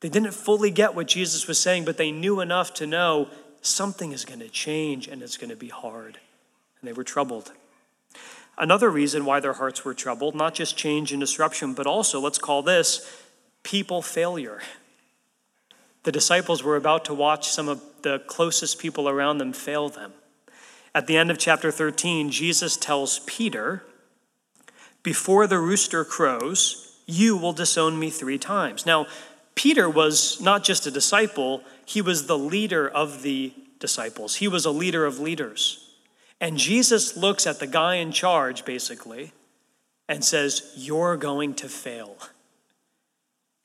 They 0.00 0.08
didn't 0.08 0.34
fully 0.34 0.70
get 0.70 0.94
what 0.94 1.08
Jesus 1.08 1.48
was 1.48 1.58
saying, 1.58 1.84
but 1.84 1.96
they 1.96 2.12
knew 2.12 2.40
enough 2.40 2.74
to 2.74 2.86
know 2.86 3.28
something 3.62 4.12
is 4.12 4.24
going 4.24 4.40
to 4.40 4.48
change 4.48 5.08
and 5.08 5.22
it's 5.22 5.36
going 5.36 5.50
to 5.50 5.56
be 5.56 5.68
hard. 5.68 6.18
And 6.80 6.88
they 6.88 6.92
were 6.92 7.02
troubled. 7.02 7.52
Another 8.58 8.90
reason 8.90 9.24
why 9.24 9.40
their 9.40 9.54
hearts 9.54 9.84
were 9.84 9.94
troubled, 9.94 10.34
not 10.34 10.54
just 10.54 10.76
change 10.76 11.12
and 11.12 11.20
disruption, 11.20 11.72
but 11.72 11.86
also, 11.86 12.20
let's 12.20 12.38
call 12.38 12.62
this 12.62 13.10
people 13.62 14.02
failure. 14.02 14.60
The 16.02 16.12
disciples 16.12 16.62
were 16.62 16.76
about 16.76 17.04
to 17.06 17.14
watch 17.14 17.48
some 17.48 17.68
of 17.68 17.80
the 18.02 18.18
closest 18.26 18.78
people 18.78 19.08
around 19.08 19.38
them 19.38 19.52
fail 19.52 19.88
them. 19.88 20.12
At 20.94 21.06
the 21.06 21.16
end 21.16 21.30
of 21.30 21.38
chapter 21.38 21.70
13, 21.70 22.30
Jesus 22.30 22.76
tells 22.76 23.20
Peter, 23.20 23.84
Before 25.02 25.46
the 25.46 25.58
rooster 25.58 26.04
crows, 26.04 27.00
you 27.06 27.36
will 27.36 27.52
disown 27.52 27.98
me 27.98 28.10
three 28.10 28.38
times. 28.38 28.86
Now, 28.86 29.06
Peter 29.54 29.88
was 29.88 30.40
not 30.40 30.64
just 30.64 30.86
a 30.86 30.90
disciple, 30.90 31.62
he 31.84 32.00
was 32.00 32.26
the 32.26 32.38
leader 32.38 32.88
of 32.88 33.22
the 33.22 33.52
disciples. 33.78 34.36
He 34.36 34.48
was 34.48 34.64
a 34.64 34.70
leader 34.70 35.04
of 35.04 35.18
leaders. 35.18 35.90
And 36.40 36.56
Jesus 36.56 37.16
looks 37.16 37.46
at 37.46 37.58
the 37.58 37.66
guy 37.66 37.96
in 37.96 38.12
charge, 38.12 38.64
basically, 38.64 39.32
and 40.08 40.24
says, 40.24 40.72
You're 40.76 41.16
going 41.16 41.54
to 41.54 41.68
fail. 41.68 42.16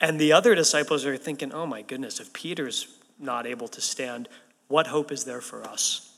And 0.00 0.20
the 0.20 0.32
other 0.32 0.54
disciples 0.54 1.04
are 1.06 1.16
thinking, 1.16 1.52
Oh 1.52 1.66
my 1.66 1.82
goodness, 1.82 2.20
if 2.20 2.32
Peter's 2.32 2.88
not 3.18 3.46
able 3.46 3.68
to 3.68 3.80
stand, 3.80 4.28
what 4.68 4.88
hope 4.88 5.10
is 5.10 5.24
there 5.24 5.40
for 5.40 5.64
us? 5.64 6.12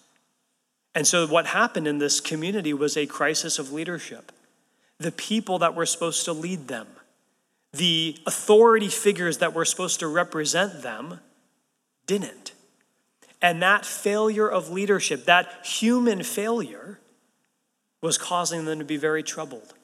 And 0.95 1.07
so, 1.07 1.27
what 1.27 1.47
happened 1.47 1.87
in 1.87 1.99
this 1.99 2.21
community 2.21 2.75
was 2.75 2.97
a 2.97 3.07
crisis 3.07 3.59
of 3.59 3.73
leadership. 3.73 4.33
The 5.01 5.11
people 5.11 5.59
that 5.59 5.75
were 5.75 5.87
supposed 5.87 6.25
to 6.27 6.33
lead 6.33 6.69
them 6.69 6.87
The 7.73 8.19
authority 8.27 8.89
figures 8.89 9.39
that 9.39 9.55
were 9.55 9.65
supposed 9.65 10.01
to 10.01 10.09
represent 10.09 10.83
them 10.83 11.21
didn't. 12.07 12.53
And 13.41 13.63
that 13.63 13.87
failure 13.87 14.49
of 14.49 14.71
leadership, 14.71 15.25
that 15.25 15.65
human 15.65 16.23
failure, 16.23 16.99
was 18.03 18.19
causing 18.19 18.65
them 18.65 18.79
to 18.81 18.85
be 18.85 18.97
very 18.97 19.23
troubled. 19.23 19.75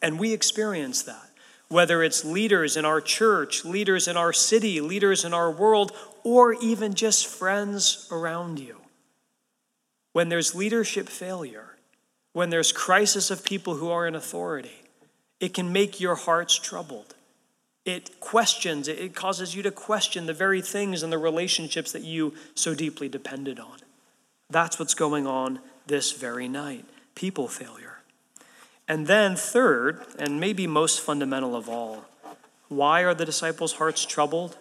And 0.00 0.18
we 0.18 0.32
experience 0.32 1.02
that. 1.02 1.30
Whether 1.68 2.02
it's 2.02 2.24
leaders 2.24 2.76
in 2.76 2.84
our 2.84 3.00
church, 3.00 3.64
leaders 3.64 4.06
in 4.06 4.16
our 4.16 4.32
city, 4.32 4.80
leaders 4.80 5.24
in 5.24 5.34
our 5.34 5.50
world, 5.50 5.92
or 6.22 6.54
even 6.54 6.94
just 6.94 7.26
friends 7.26 8.08
around 8.10 8.60
you. 8.60 8.76
When 10.12 10.28
there's 10.28 10.54
leadership 10.54 11.08
failure, 11.08 11.73
when 12.34 12.50
there's 12.50 12.72
crisis 12.72 13.30
of 13.30 13.44
people 13.44 13.76
who 13.76 13.88
are 13.90 14.06
in 14.06 14.14
authority, 14.14 14.82
it 15.40 15.54
can 15.54 15.72
make 15.72 16.00
your 16.00 16.16
hearts 16.16 16.58
troubled. 16.58 17.14
It 17.86 18.18
questions, 18.18 18.88
it 18.88 19.14
causes 19.14 19.54
you 19.54 19.62
to 19.62 19.70
question 19.70 20.26
the 20.26 20.34
very 20.34 20.60
things 20.60 21.02
and 21.02 21.12
the 21.12 21.18
relationships 21.18 21.92
that 21.92 22.02
you 22.02 22.34
so 22.54 22.74
deeply 22.74 23.08
depended 23.08 23.58
on. 23.60 23.78
That's 24.50 24.78
what's 24.78 24.94
going 24.94 25.26
on 25.26 25.60
this 25.86 26.12
very 26.12 26.48
night 26.48 26.84
people 27.14 27.46
failure. 27.46 28.00
And 28.88 29.06
then, 29.06 29.36
third, 29.36 30.04
and 30.18 30.40
maybe 30.40 30.66
most 30.66 31.00
fundamental 31.00 31.54
of 31.54 31.68
all, 31.68 32.04
why 32.68 33.02
are 33.02 33.14
the 33.14 33.24
disciples' 33.24 33.74
hearts 33.74 34.04
troubled? 34.04 34.56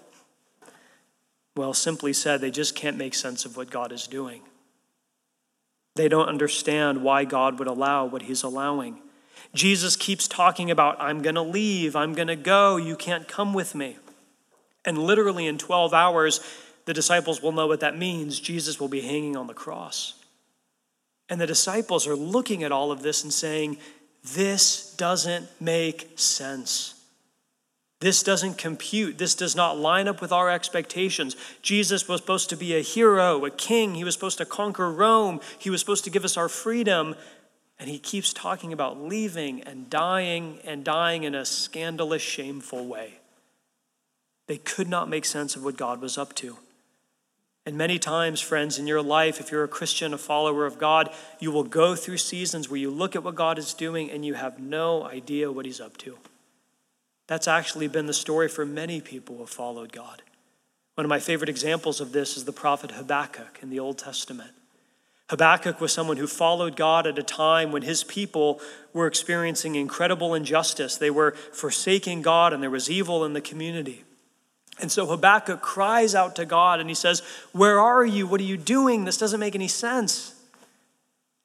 Well, 1.56 1.74
simply 1.74 2.14
said, 2.14 2.40
they 2.40 2.52
just 2.52 2.76
can't 2.76 2.98
make 2.98 3.16
sense 3.16 3.46
of 3.46 3.58
what 3.58 3.72
God 3.72 3.92
is 3.92 4.06
doing. 4.06 4.42
They 5.96 6.08
don't 6.08 6.28
understand 6.28 7.04
why 7.04 7.26
God 7.26 7.60
would 7.60 7.68
allow 7.68 8.06
what 8.06 8.24
He's 8.24 8.44
allowing. 8.44 9.00
Jesus 9.54 9.96
keeps 9.96 10.28
talking 10.28 10.72
about, 10.72 11.00
I'm 11.00 11.22
going 11.22 11.36
to 11.36 11.42
leave, 11.42 11.96
I'm 11.96 12.14
going 12.14 12.28
to 12.28 12.36
go, 12.36 12.78
you 12.78 12.96
can't 12.96 13.28
come 13.28 13.54
with 13.54 13.76
me. 13.76 13.98
And 14.86 14.98
literally 14.98 15.46
in 15.46 15.58
12 15.58 15.94
hours, 15.94 16.40
the 16.86 16.94
disciples 16.94 17.42
will 17.42 17.52
know 17.52 17.68
what 17.68 17.80
that 17.82 17.98
means. 17.98 18.40
Jesus 18.40 18.80
will 18.80 18.88
be 18.88 19.02
hanging 19.02 19.38
on 19.38 19.48
the 19.48 19.54
cross. 19.54 20.16
And 21.30 21.40
the 21.40 21.48
disciples 21.48 22.08
are 22.08 22.16
looking 22.16 22.64
at 22.64 22.72
all 22.72 22.92
of 22.92 23.02
this 23.02 23.24
and 23.24 23.32
saying, 23.32 23.78
This 24.24 24.94
doesn't 24.96 25.48
make 25.62 26.20
sense. 26.20 26.93
This 28.04 28.22
doesn't 28.22 28.58
compute. 28.58 29.18
This 29.18 29.34
does 29.34 29.56
not 29.56 29.78
line 29.78 30.10
up 30.10 30.20
with 30.20 30.34
our 30.34 30.50
expectations. 30.50 31.38
Jesus 31.62 32.06
was 32.06 32.20
supposed 32.20 32.50
to 32.50 32.58
be 32.58 32.76
a 32.76 32.82
hero, 32.82 33.46
a 33.46 33.50
king. 33.50 33.96
He 33.96 34.04
was 34.04 34.14
supposed 34.14 34.40
to 34.40 34.46
conquer 34.46 34.92
Rome. 34.92 35.40
He 35.58 35.70
was 35.70 35.80
supposed 35.80 36.04
to 36.04 36.10
give 36.10 36.26
us 36.26 36.36
our 36.36 36.50
freedom. 36.50 37.16
And 37.80 37.90
he 37.90 37.98
keeps 37.98 38.34
talking 38.34 38.74
about 38.74 39.02
leaving 39.02 39.62
and 39.62 39.90
dying 39.90 40.60
and 40.66 40.84
dying 40.84 41.24
in 41.24 41.34
a 41.34 41.46
scandalous, 41.46 42.22
shameful 42.22 42.86
way. 42.86 43.22
They 44.48 44.58
could 44.58 44.90
not 44.90 45.08
make 45.08 45.24
sense 45.24 45.56
of 45.56 45.64
what 45.64 45.78
God 45.78 46.02
was 46.02 46.18
up 46.18 46.36
to. 46.36 46.58
And 47.66 47.78
many 47.78 48.00
times, 48.00 48.42
friends, 48.42 48.78
in 48.78 48.86
your 48.86 49.02
life, 49.02 49.40
if 49.40 49.50
you're 49.50 49.64
a 49.64 49.70
Christian, 49.70 50.14
a 50.14 50.18
follower 50.18 50.66
of 50.66 50.78
God, 50.78 51.10
you 51.40 51.52
will 51.52 51.64
go 51.64 51.96
through 51.96 52.18
seasons 52.18 52.70
where 52.70 52.82
you 52.82 52.92
look 52.92 53.16
at 53.16 53.24
what 53.24 53.36
God 53.36 53.58
is 53.58 53.74
doing 53.74 54.12
and 54.12 54.26
you 54.26 54.34
have 54.34 54.60
no 54.60 55.06
idea 55.06 55.50
what 55.50 55.66
He's 55.66 55.80
up 55.80 55.96
to. 56.00 56.18
That's 57.34 57.48
actually 57.48 57.88
been 57.88 58.06
the 58.06 58.14
story 58.14 58.48
for 58.48 58.64
many 58.64 59.02
people 59.02 59.34
who 59.34 59.42
have 59.42 59.50
followed 59.50 59.92
God. 59.92 60.22
One 60.94 61.04
of 61.04 61.10
my 61.10 61.18
favorite 61.18 61.50
examples 61.50 62.00
of 62.00 62.12
this 62.12 62.38
is 62.38 62.46
the 62.46 62.54
prophet 62.54 62.92
Habakkuk 62.92 63.58
in 63.64 63.72
the 63.72 63.80
Old 63.80 63.98
Testament. 63.98 64.52
Habakkuk 65.32 65.82
was 65.82 65.92
someone 65.92 66.18
who 66.18 66.28
followed 66.28 66.76
God 66.76 67.08
at 67.08 67.18
a 67.18 67.24
time 67.24 67.72
when 67.72 67.82
his 67.82 68.04
people 68.04 68.62
were 68.94 69.08
experiencing 69.08 69.74
incredible 69.74 70.36
injustice. 70.36 70.96
They 70.96 71.10
were 71.10 71.32
forsaking 71.32 72.22
God 72.22 72.54
and 72.54 72.62
there 72.62 72.70
was 72.70 72.88
evil 72.88 73.26
in 73.26 73.34
the 73.34 73.42
community. 73.42 74.04
And 74.80 74.92
so 74.92 75.08
Habakkuk 75.08 75.60
cries 75.60 76.14
out 76.14 76.36
to 76.36 76.46
God 76.46 76.80
and 76.80 76.88
he 76.88 76.94
says, 76.94 77.24
Where 77.52 77.80
are 77.80 78.06
you? 78.06 78.28
What 78.28 78.42
are 78.42 78.44
you 78.44 78.58
doing? 78.58 79.06
This 79.06 79.18
doesn't 79.18 79.40
make 79.40 79.56
any 79.56 79.68
sense. 79.68 80.40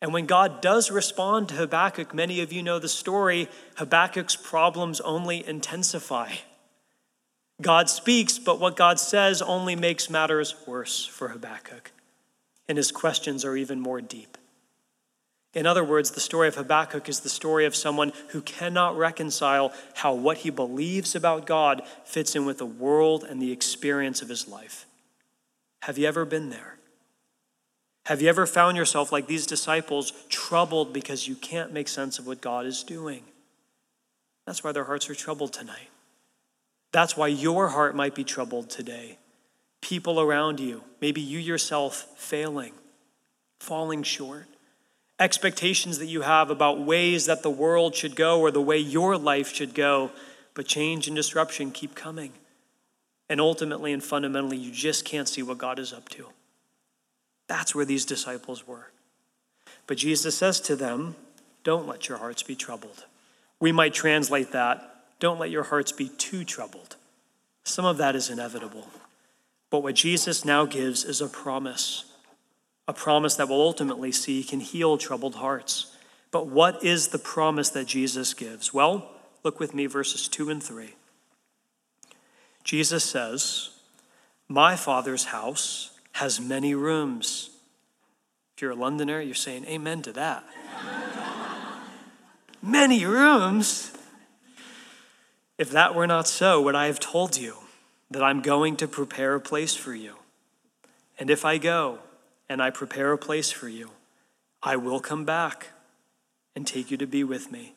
And 0.01 0.13
when 0.13 0.27
God 0.27 0.61
does 0.61 0.91
respond 0.91 1.49
to 1.49 1.57
Habakkuk, 1.57 2.15
many 2.15 2.41
of 2.41 2.53
you 2.53 2.63
know 2.63 2.79
the 2.79 2.89
story, 2.89 3.49
Habakkuk's 3.77 4.37
problems 4.37 5.01
only 5.01 5.47
intensify. 5.47 6.35
God 7.61 7.91
speaks, 7.91 8.39
but 8.39 8.61
what 8.61 8.77
God 8.77 9.01
says 9.01 9.43
only 9.43 9.75
makes 9.75 10.09
matters 10.09 10.55
worse 10.67 11.05
for 11.05 11.29
Habakkuk. 11.29 11.91
And 12.69 12.79
his 12.79 12.93
questions 12.93 13.45
are 13.45 13.57
even 13.57 13.81
more 13.81 14.01
deep. 14.01 14.39
In 15.55 15.67
other 15.67 15.83
words, 15.83 16.13
the 16.13 16.21
story 16.21 16.47
of 16.47 16.55
Habakkuk 16.55 17.09
is 17.09 17.21
the 17.21 17.29
story 17.29 17.65
of 17.65 17.75
someone 17.75 18.13
who 18.29 18.43
cannot 18.43 18.97
reconcile 18.97 19.73
how 19.95 20.13
what 20.13 20.39
he 20.39 20.51
believes 20.51 21.17
about 21.17 21.47
God 21.47 21.83
fits 22.05 22.37
in 22.37 22.45
with 22.45 22.59
the 22.59 22.67
world 22.67 23.25
and 23.25 23.43
the 23.43 23.51
experience 23.51 24.23
of 24.23 24.29
his 24.29 24.47
life. 24.47 24.87
Have 25.83 25.99
you 25.99 26.07
ever 26.07 26.25
been 26.25 26.51
there? 26.51 26.78
Have 28.09 28.23
you 28.23 28.31
ever 28.31 28.47
found 28.47 28.79
yourself 28.79 29.13
like 29.13 29.27
these 29.27 29.47
disciples, 29.47 30.15
troubled 30.31 30.95
because 30.95 31.29
you 31.29 31.35
can't 31.35 31.75
make 31.75 31.89
sense 31.89 32.19
of 32.19 32.27
what 32.27 32.41
God 32.41 32.65
is 32.65 32.83
doing? 32.83 33.23
That's 34.47 34.65
why 34.65 34.73
their 34.73 34.85
hearts 34.85 35.11
are 35.11 35.15
troubled 35.15 35.53
tonight. 35.53 35.91
That's 36.91 37.19
why 37.19 37.27
your 37.27 37.69
heart 37.69 37.95
might 37.95 38.15
be 38.15 38.25
troubled 38.25 38.71
today. 38.71 39.19
People 39.83 40.23
around 40.23 40.59
you, 40.59 40.85
maybe 41.03 41.21
you 41.21 41.39
yourself 41.39 42.07
failing, 42.17 42.73
falling 43.61 44.03
short 44.03 44.47
expectations 45.21 45.99
that 45.99 46.07
you 46.07 46.23
have 46.23 46.49
about 46.49 46.81
ways 46.81 47.27
that 47.27 47.43
the 47.43 47.51
world 47.51 47.95
should 47.95 48.17
go 48.17 48.41
or 48.41 48.51
the 48.51 48.63
way 48.63 48.79
your 48.79 49.19
life 49.19 49.53
should 49.53 49.75
go, 49.75 50.11
but 50.55 50.67
change 50.67 51.09
and 51.09 51.17
disruption 51.17 51.71
keep 51.71 51.95
coming. 51.95 52.33
And 53.29 53.39
ultimately 53.39 53.93
and 53.93 54.03
fundamentally, 54.03 54.57
you 54.57 54.71
just 54.71 55.05
can't 55.05 55.29
see 55.29 55.43
what 55.43 55.59
God 55.59 55.79
is 55.79 55.93
up 55.93 56.09
to. 56.11 56.29
That's 57.49 57.75
where 57.75 57.85
these 57.85 58.05
disciples 58.05 58.67
were. 58.67 58.91
But 59.87 59.97
Jesus 59.99 60.37
says 60.37 60.61
to 60.61 60.77
them, 60.77 61.17
Don't 61.65 61.89
let 61.89 62.09
your 62.09 62.19
hearts 62.19 62.43
be 62.43 62.55
troubled. 62.55 63.07
We 63.59 63.73
might 63.73 63.95
translate 63.95 64.53
that, 64.53 65.03
Don't 65.19 65.41
let 65.41 65.51
your 65.51 65.65
hearts 65.65 65.91
be 65.91 66.09
too 66.09 66.45
troubled. 66.45 66.97
Some 67.65 67.85
of 67.85 67.97
that 67.99 68.15
is 68.15 68.31
inevitable. 68.31 68.89
But 69.71 69.83
what 69.83 69.95
Jesus 69.95 70.45
now 70.45 70.65
gives 70.65 71.05
is 71.05 71.21
a 71.21 71.29
promise 71.29 72.05
a 72.89 72.95
promise 72.95 73.37
that 73.37 73.51
we'll 73.51 73.61
ultimately 73.61 74.11
see 74.11 74.43
can 74.43 74.61
heal 74.61 74.97
troubled 74.97 75.37
hearts. 75.37 75.95
But 76.31 76.47
what 76.47 76.83
is 76.83 77.09
the 77.09 77.19
promise 77.19 77.69
that 77.71 77.87
Jesus 77.87 78.33
gives? 78.33 78.73
Well, 78.73 79.11
look 79.45 79.61
with 79.61 79.75
me, 79.75 79.85
verses 79.85 80.27
2 80.27 80.49
and 80.49 80.63
3. 80.63 80.95
Jesus 82.65 83.05
says, 83.05 83.71
My 84.49 84.75
Father's 84.75 85.27
house 85.27 85.98
has 86.19 86.41
many 86.41 86.75
rooms. 86.75 87.51
If 88.57 88.63
you're 88.63 88.73
a 88.73 88.77
Londoner, 88.77 89.21
you're 89.21 89.35
saying 89.35 89.65
amen 89.67 90.03
to 90.03 90.13
that. 90.15 90.45
many 92.63 93.05
rooms? 93.05 93.93
If 95.59 95.71
that 95.71 95.95
were 95.95 96.09
not 96.09 96.27
so, 96.27 96.61
would 96.63 96.75
I 96.75 96.87
have 96.87 96.99
told 96.99 97.37
you 97.37 97.55
that 98.11 98.23
I'm 98.23 98.43
going 98.43 98.77
to 98.79 98.89
prepare 98.89 99.37
a 99.37 99.41
place 99.41 99.77
for 99.77 99.95
you? 99.95 100.17
And 101.21 101.31
if 101.31 101.45
I 101.45 101.57
go, 101.57 102.01
and 102.49 102.61
I 102.61 102.71
prepare 102.71 103.13
a 103.13 103.19
place 103.19 103.53
for 103.53 103.69
you, 103.69 103.91
I 104.61 104.75
will 104.75 104.99
come 104.99 105.25
back 105.25 105.69
and 106.57 106.67
take 106.67 106.91
you 106.91 106.97
to 106.97 107.07
be 107.07 107.23
with 107.23 107.53
me, 107.53 107.75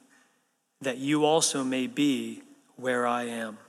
that 0.81 0.97
you 0.97 1.25
also 1.25 1.63
may 1.63 1.85
be 1.85 2.41
where 2.75 3.05
I 3.05 3.23
am. 3.23 3.59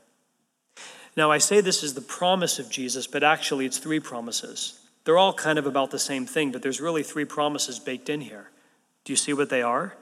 Now, 1.16 1.30
I 1.30 1.38
say 1.38 1.60
this 1.60 1.82
is 1.82 1.94
the 1.94 2.00
promise 2.00 2.58
of 2.58 2.70
Jesus, 2.70 3.06
but 3.06 3.22
actually 3.22 3.66
it's 3.66 3.78
three 3.78 4.00
promises. 4.00 4.80
They're 5.04 5.18
all 5.18 5.34
kind 5.34 5.58
of 5.58 5.66
about 5.66 5.90
the 5.90 5.98
same 5.98 6.26
thing, 6.26 6.52
but 6.52 6.62
there's 6.62 6.80
really 6.80 7.02
three 7.02 7.24
promises 7.24 7.78
baked 7.78 8.08
in 8.08 8.20
here. 8.20 8.50
Do 9.04 9.12
you 9.12 9.16
see 9.16 9.32
what 9.32 9.50
they 9.50 9.62
are? 9.62 9.96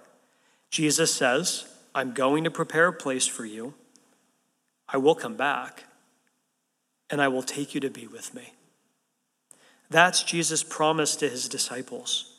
Jesus 0.71 1.13
says, 1.13 1.67
I'm 1.95 2.13
going 2.13 2.45
to 2.45 2.51
prepare 2.51 2.89
a 2.89 2.93
place 2.93 3.27
for 3.27 3.45
you. 3.45 3.75
I 4.89 4.99
will 4.99 5.15
come 5.15 5.37
back, 5.37 5.85
and 7.09 7.21
I 7.21 7.29
will 7.29 7.43
take 7.43 7.75
you 7.75 7.81
to 7.81 7.91
be 7.91 8.07
with 8.07 8.35
me. 8.35 8.53
That's 9.89 10.23
Jesus' 10.23 10.63
promise 10.63 11.17
to 11.17 11.29
his 11.29 11.49
disciples. 11.49 12.37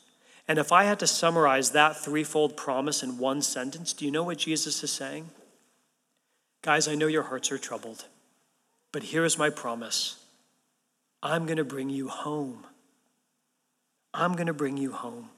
And 0.48 0.58
if 0.58 0.72
I 0.72 0.84
had 0.84 0.98
to 1.00 1.06
summarize 1.06 1.70
that 1.70 1.96
threefold 1.96 2.56
promise 2.56 3.02
in 3.02 3.18
one 3.18 3.42
sentence, 3.42 3.92
do 3.92 4.04
you 4.04 4.10
know 4.10 4.24
what 4.24 4.38
Jesus 4.38 4.82
is 4.82 4.90
saying? 4.90 5.30
Guys, 6.62 6.88
I 6.88 6.94
know 6.94 7.06
your 7.06 7.24
hearts 7.24 7.52
are 7.52 7.58
troubled, 7.58 8.06
but 8.92 9.02
here's 9.02 9.38
my 9.38 9.50
promise 9.50 10.16
I'm 11.22 11.46
going 11.46 11.56
to 11.56 11.64
bring 11.64 11.90
you 11.90 12.08
home. 12.08 12.66
I'm 14.14 14.34
going 14.34 14.46
to 14.46 14.54
bring 14.54 14.76
you 14.76 14.92
home. 14.92 15.30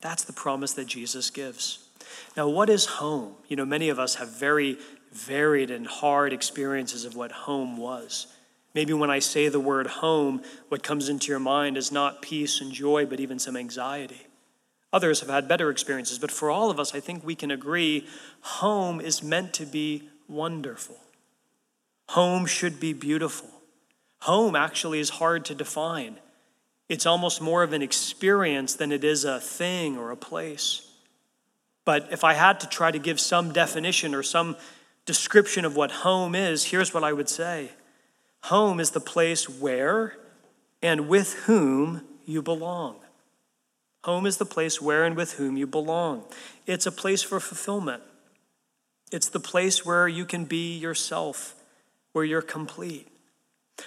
That's 0.00 0.24
the 0.24 0.32
promise 0.32 0.72
that 0.74 0.86
Jesus 0.86 1.30
gives. 1.30 1.86
Now, 2.36 2.48
what 2.48 2.68
is 2.68 2.86
home? 2.86 3.34
You 3.48 3.56
know, 3.56 3.64
many 3.64 3.88
of 3.88 3.98
us 3.98 4.16
have 4.16 4.28
very 4.28 4.78
varied 5.12 5.70
and 5.70 5.86
hard 5.86 6.32
experiences 6.32 7.04
of 7.04 7.16
what 7.16 7.32
home 7.32 7.76
was. 7.76 8.26
Maybe 8.74 8.92
when 8.92 9.10
I 9.10 9.18
say 9.18 9.48
the 9.48 9.60
word 9.60 9.86
home, 9.86 10.42
what 10.68 10.82
comes 10.82 11.08
into 11.08 11.28
your 11.28 11.40
mind 11.40 11.76
is 11.76 11.90
not 11.90 12.22
peace 12.22 12.60
and 12.60 12.72
joy, 12.72 13.04
but 13.06 13.20
even 13.20 13.38
some 13.38 13.56
anxiety. 13.56 14.26
Others 14.92 15.20
have 15.20 15.28
had 15.28 15.48
better 15.48 15.70
experiences, 15.70 16.18
but 16.18 16.30
for 16.30 16.50
all 16.50 16.70
of 16.70 16.80
us, 16.80 16.94
I 16.94 17.00
think 17.00 17.24
we 17.24 17.34
can 17.34 17.50
agree 17.50 18.06
home 18.40 19.00
is 19.00 19.22
meant 19.22 19.52
to 19.54 19.66
be 19.66 20.08
wonderful. 20.28 20.98
Home 22.10 22.44
should 22.44 22.80
be 22.80 22.92
beautiful. 22.92 23.48
Home 24.22 24.56
actually 24.56 24.98
is 24.98 25.10
hard 25.10 25.44
to 25.44 25.54
define. 25.54 26.16
It's 26.88 27.06
almost 27.06 27.40
more 27.40 27.62
of 27.62 27.72
an 27.72 27.82
experience 27.82 28.74
than 28.74 28.90
it 28.90 29.04
is 29.04 29.24
a 29.24 29.38
thing 29.38 29.96
or 29.96 30.10
a 30.10 30.16
place. 30.16 30.90
But 31.84 32.08
if 32.10 32.24
I 32.24 32.34
had 32.34 32.58
to 32.60 32.68
try 32.68 32.90
to 32.90 32.98
give 32.98 33.20
some 33.20 33.52
definition 33.52 34.12
or 34.12 34.24
some 34.24 34.56
description 35.06 35.64
of 35.64 35.76
what 35.76 35.92
home 35.92 36.34
is, 36.34 36.64
here's 36.64 36.92
what 36.92 37.04
I 37.04 37.12
would 37.12 37.28
say 37.28 37.70
Home 38.44 38.80
is 38.80 38.90
the 38.90 39.00
place 39.00 39.48
where 39.48 40.16
and 40.82 41.06
with 41.08 41.34
whom 41.44 42.02
you 42.26 42.42
belong. 42.42 42.96
Home 44.02 44.26
is 44.26 44.38
the 44.38 44.44
place 44.44 44.82
where 44.82 45.04
and 45.04 45.16
with 45.16 45.34
whom 45.34 45.56
you 45.56 45.68
belong. 45.68 46.24
It's 46.66 46.86
a 46.86 46.92
place 46.92 47.22
for 47.22 47.38
fulfillment. 47.38 48.02
It's 49.12 49.28
the 49.28 49.38
place 49.38 49.86
where 49.86 50.08
you 50.08 50.24
can 50.24 50.44
be 50.44 50.76
yourself, 50.76 51.54
where 52.12 52.24
you're 52.24 52.42
complete. 52.42 53.08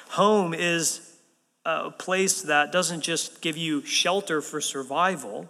Home 0.10 0.54
is 0.54 1.18
a 1.66 1.92
place 1.92 2.42
that 2.42 2.72
doesn't 2.72 3.02
just 3.02 3.42
give 3.42 3.58
you 3.58 3.84
shelter 3.86 4.42
for 4.42 4.60
survival, 4.60 5.50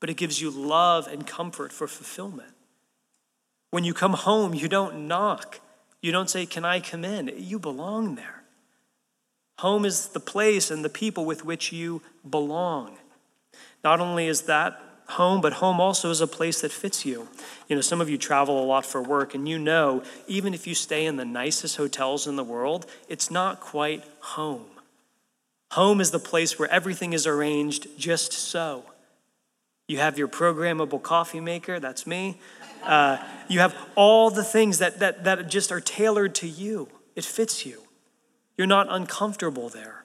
but 0.00 0.10
it 0.10 0.16
gives 0.16 0.40
you 0.40 0.50
love 0.50 1.06
and 1.06 1.26
comfort 1.26 1.72
for 1.72 1.86
fulfillment. 1.86 2.52
When 3.70 3.84
you 3.84 3.94
come 3.94 4.14
home, 4.14 4.54
you 4.54 4.68
don't 4.68 5.06
knock. 5.06 5.60
You 6.02 6.12
don't 6.12 6.30
say, 6.30 6.46
Can 6.46 6.64
I 6.64 6.80
come 6.80 7.04
in? 7.04 7.30
You 7.36 7.58
belong 7.58 8.16
there. 8.16 8.42
Home 9.58 9.84
is 9.84 10.08
the 10.08 10.20
place 10.20 10.70
and 10.70 10.84
the 10.84 10.88
people 10.88 11.24
with 11.24 11.44
which 11.44 11.72
you 11.72 12.02
belong. 12.28 12.96
Not 13.84 14.00
only 14.00 14.26
is 14.26 14.42
that 14.42 14.80
home, 15.10 15.40
but 15.40 15.54
home 15.54 15.80
also 15.80 16.10
is 16.10 16.20
a 16.20 16.26
place 16.26 16.60
that 16.60 16.72
fits 16.72 17.04
you. 17.04 17.28
You 17.68 17.76
know, 17.76 17.82
some 17.82 18.00
of 18.00 18.08
you 18.08 18.18
travel 18.18 18.62
a 18.62 18.66
lot 18.66 18.86
for 18.86 19.02
work, 19.02 19.34
and 19.34 19.48
you 19.48 19.58
know, 19.58 20.02
even 20.26 20.54
if 20.54 20.66
you 20.66 20.74
stay 20.74 21.06
in 21.06 21.16
the 21.16 21.24
nicest 21.24 21.76
hotels 21.76 22.26
in 22.26 22.36
the 22.36 22.44
world, 22.44 22.86
it's 23.08 23.30
not 23.30 23.60
quite 23.60 24.04
home. 24.20 24.66
Home 25.72 26.00
is 26.00 26.10
the 26.10 26.18
place 26.18 26.58
where 26.58 26.70
everything 26.70 27.12
is 27.12 27.26
arranged 27.26 27.86
just 27.96 28.32
so. 28.32 28.84
You 29.86 29.98
have 29.98 30.18
your 30.18 30.28
programmable 30.28 31.02
coffee 31.02 31.40
maker, 31.40 31.80
that's 31.80 32.06
me. 32.06 32.38
Uh, 32.82 33.18
you 33.48 33.60
have 33.60 33.76
all 33.94 34.30
the 34.30 34.44
things 34.44 34.78
that, 34.78 35.00
that, 35.00 35.24
that 35.24 35.48
just 35.48 35.70
are 35.70 35.80
tailored 35.80 36.34
to 36.36 36.48
you. 36.48 36.88
It 37.14 37.24
fits 37.24 37.66
you. 37.66 37.82
You're 38.56 38.66
not 38.66 38.86
uncomfortable 38.90 39.68
there. 39.68 40.04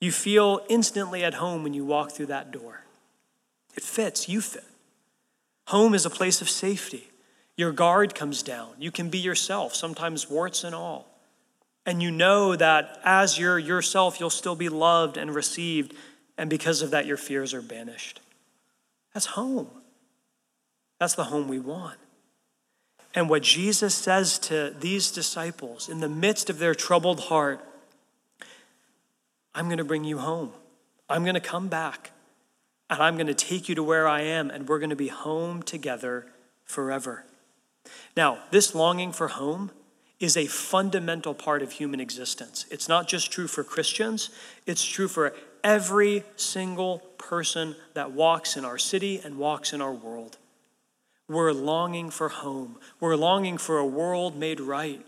You 0.00 0.12
feel 0.12 0.60
instantly 0.68 1.22
at 1.24 1.34
home 1.34 1.62
when 1.62 1.74
you 1.74 1.84
walk 1.84 2.12
through 2.12 2.26
that 2.26 2.50
door. 2.50 2.84
It 3.80 3.86
fits, 3.86 4.28
you 4.28 4.42
fit. 4.42 4.62
Home 5.68 5.94
is 5.94 6.04
a 6.04 6.10
place 6.10 6.42
of 6.42 6.50
safety. 6.50 7.08
Your 7.56 7.72
guard 7.72 8.14
comes 8.14 8.42
down. 8.42 8.74
You 8.78 8.90
can 8.90 9.08
be 9.08 9.16
yourself, 9.16 9.74
sometimes 9.74 10.28
warts 10.28 10.64
and 10.64 10.74
all. 10.74 11.08
And 11.86 12.02
you 12.02 12.10
know 12.10 12.54
that 12.56 13.00
as 13.04 13.38
you're 13.38 13.58
yourself, 13.58 14.20
you'll 14.20 14.28
still 14.28 14.54
be 14.54 14.68
loved 14.68 15.16
and 15.16 15.34
received. 15.34 15.94
And 16.36 16.50
because 16.50 16.82
of 16.82 16.90
that, 16.90 17.06
your 17.06 17.16
fears 17.16 17.54
are 17.54 17.62
banished. 17.62 18.20
That's 19.14 19.24
home. 19.24 19.70
That's 20.98 21.14
the 21.14 21.24
home 21.24 21.48
we 21.48 21.58
want. 21.58 21.96
And 23.14 23.30
what 23.30 23.42
Jesus 23.42 23.94
says 23.94 24.38
to 24.40 24.76
these 24.78 25.10
disciples 25.10 25.88
in 25.88 26.00
the 26.00 26.08
midst 26.10 26.50
of 26.50 26.58
their 26.58 26.74
troubled 26.74 27.20
heart 27.20 27.64
I'm 29.54 29.66
going 29.66 29.78
to 29.78 29.84
bring 29.84 30.04
you 30.04 30.18
home. 30.18 30.52
I'm 31.08 31.22
going 31.22 31.34
to 31.34 31.40
come 31.40 31.68
back. 31.68 32.12
And 32.90 33.00
I'm 33.00 33.14
going 33.14 33.28
to 33.28 33.34
take 33.34 33.68
you 33.68 33.76
to 33.76 33.82
where 33.84 34.08
I 34.08 34.22
am, 34.22 34.50
and 34.50 34.68
we're 34.68 34.80
going 34.80 34.90
to 34.90 34.96
be 34.96 35.08
home 35.08 35.62
together 35.62 36.26
forever. 36.64 37.24
Now, 38.16 38.40
this 38.50 38.74
longing 38.74 39.12
for 39.12 39.28
home 39.28 39.70
is 40.18 40.36
a 40.36 40.46
fundamental 40.46 41.32
part 41.32 41.62
of 41.62 41.72
human 41.72 42.00
existence. 42.00 42.66
It's 42.70 42.88
not 42.88 43.08
just 43.08 43.30
true 43.30 43.46
for 43.46 43.62
Christians, 43.64 44.30
it's 44.66 44.84
true 44.84 45.08
for 45.08 45.32
every 45.62 46.24
single 46.36 46.98
person 47.16 47.76
that 47.94 48.10
walks 48.10 48.56
in 48.56 48.64
our 48.64 48.76
city 48.76 49.20
and 49.24 49.38
walks 49.38 49.72
in 49.72 49.80
our 49.80 49.92
world. 49.92 50.36
We're 51.28 51.52
longing 51.52 52.10
for 52.10 52.28
home. 52.28 52.76
We're 52.98 53.16
longing 53.16 53.56
for 53.56 53.78
a 53.78 53.86
world 53.86 54.36
made 54.36 54.58
right. 54.58 55.06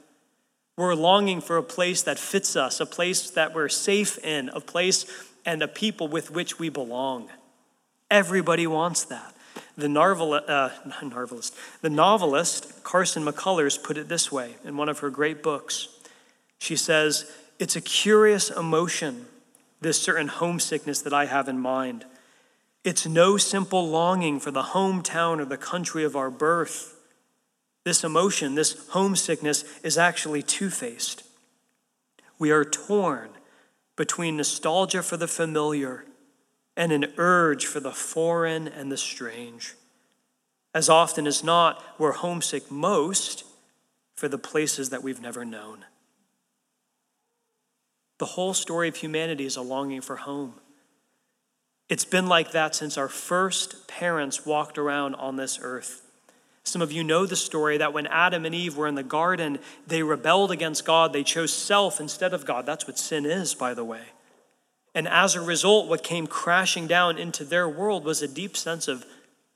We're 0.77 0.95
longing 0.95 1.41
for 1.41 1.57
a 1.57 1.63
place 1.63 2.03
that 2.03 2.19
fits 2.19 2.55
us, 2.55 2.79
a 2.79 2.87
place 2.87 3.29
that 3.31 3.55
we're 3.55 3.69
safe 3.69 4.19
in, 4.19 4.51
a 4.51 4.61
place 4.61 5.05
and 5.45 5.63
a 5.63 5.69
people 5.69 6.07
with 6.07 6.31
which 6.31 6.61
we 6.61 6.69
belong. 6.69 7.29
Everybody 8.13 8.67
wants 8.67 9.05
that. 9.05 9.35
The, 9.79 9.87
narvel, 9.87 10.39
uh, 10.47 10.69
novelist, 11.03 11.57
the 11.81 11.89
novelist 11.89 12.85
Carson 12.85 13.25
McCullers 13.25 13.83
put 13.83 13.97
it 13.97 14.11
this 14.11 14.31
way 14.31 14.57
in 14.65 14.77
one 14.77 14.91
of 14.91 14.99
her 14.99 15.09
great 15.09 15.43
books. 15.43 15.89
She 16.59 16.77
says, 16.77 17.33
It's 17.59 17.75
a 17.75 17.81
curious 17.81 18.51
emotion, 18.51 19.25
this 19.81 19.99
certain 19.99 20.29
homesickness 20.29 21.01
that 21.01 21.15
I 21.15 21.25
have 21.25 21.49
in 21.49 21.59
mind. 21.59 22.05
It's 22.85 23.07
no 23.07 23.39
simple 23.39 23.89
longing 23.89 24.41
for 24.41 24.51
the 24.51 24.63
hometown 24.63 25.39
or 25.41 25.47
the 25.47 25.57
country 25.57 26.05
of 26.05 26.15
our 26.15 26.31
birth. 26.31 26.95
This 27.85 28.05
emotion, 28.05 28.57
this 28.57 28.89
homesickness, 28.91 29.65
is 29.83 29.97
actually 29.97 30.43
two 30.43 30.69
faced. 30.69 31.23
We 32.39 32.51
are 32.51 32.65
torn 32.65 33.31
between 33.97 34.37
nostalgia 34.37 35.03
for 35.03 35.17
the 35.17 35.29
familiar 35.29 36.05
and 36.77 36.93
an 36.93 37.13
urge 37.17 37.67
for 37.67 37.81
the 37.81 37.93
foreign 37.93 38.67
and 38.69 38.91
the 38.91 38.97
strange. 38.97 39.75
As 40.75 40.89
often 40.89 41.27
as 41.27 41.45
not, 41.45 41.83
we're 41.99 42.13
homesick 42.13 42.71
most 42.71 43.45
for 44.15 44.29
the 44.29 44.39
places 44.39 44.91
that 44.91 45.03
we've 45.03 45.21
never 45.21 45.45
known. 45.45 45.85
The 48.19 48.27
whole 48.27 48.55
story 48.55 48.89
of 48.89 48.97
humanity 48.97 49.45
is 49.45 49.57
a 49.57 49.63
longing 49.63 50.01
for 50.01 50.17
home. 50.17 50.55
It's 51.89 52.05
been 52.05 52.27
like 52.27 52.53
that 52.53 52.75
since 52.75 52.97
our 52.97 53.09
first 53.09 53.89
parents 53.89 54.47
walked 54.47 54.79
around 54.79 55.15
on 55.17 55.37
this 55.37 55.59
earth. 55.61 56.03
Some 56.65 56.81
of 56.81 56.93
you 56.93 57.03
know 57.03 57.27
the 57.27 57.37
story 57.37 57.77
that 57.79 57.93
when 57.93 58.07
Adam 58.07 58.47
and 58.47 58.55
Eve 58.55 58.77
were 58.77 58.87
in 58.87 58.95
the 58.95 59.03
garden, 59.03 59.59
they 59.87 60.03
rebelled 60.03 60.53
against 60.53 60.85
God. 60.85 61.13
They 61.13 61.25
chose 61.25 61.53
self 61.53 62.01
instead 62.01 62.33
of 62.33 62.47
God. 62.47 62.65
That's 62.65 62.87
what 62.87 62.99
sin 62.99 63.27
is, 63.27 63.55
by 63.55 63.75
the 63.75 63.85
way. 63.85 64.03
And 64.95 65.09
as 65.09 65.35
a 65.35 65.41
result, 65.41 65.89
what 65.89 66.03
came 66.03 66.27
crashing 66.27 66.87
down 66.87 67.19
into 67.19 67.45
their 67.45 67.69
world 67.69 68.05
was 68.05 68.21
a 68.21 68.29
deep 68.29 68.57
sense 68.57 68.89
of 68.89 69.07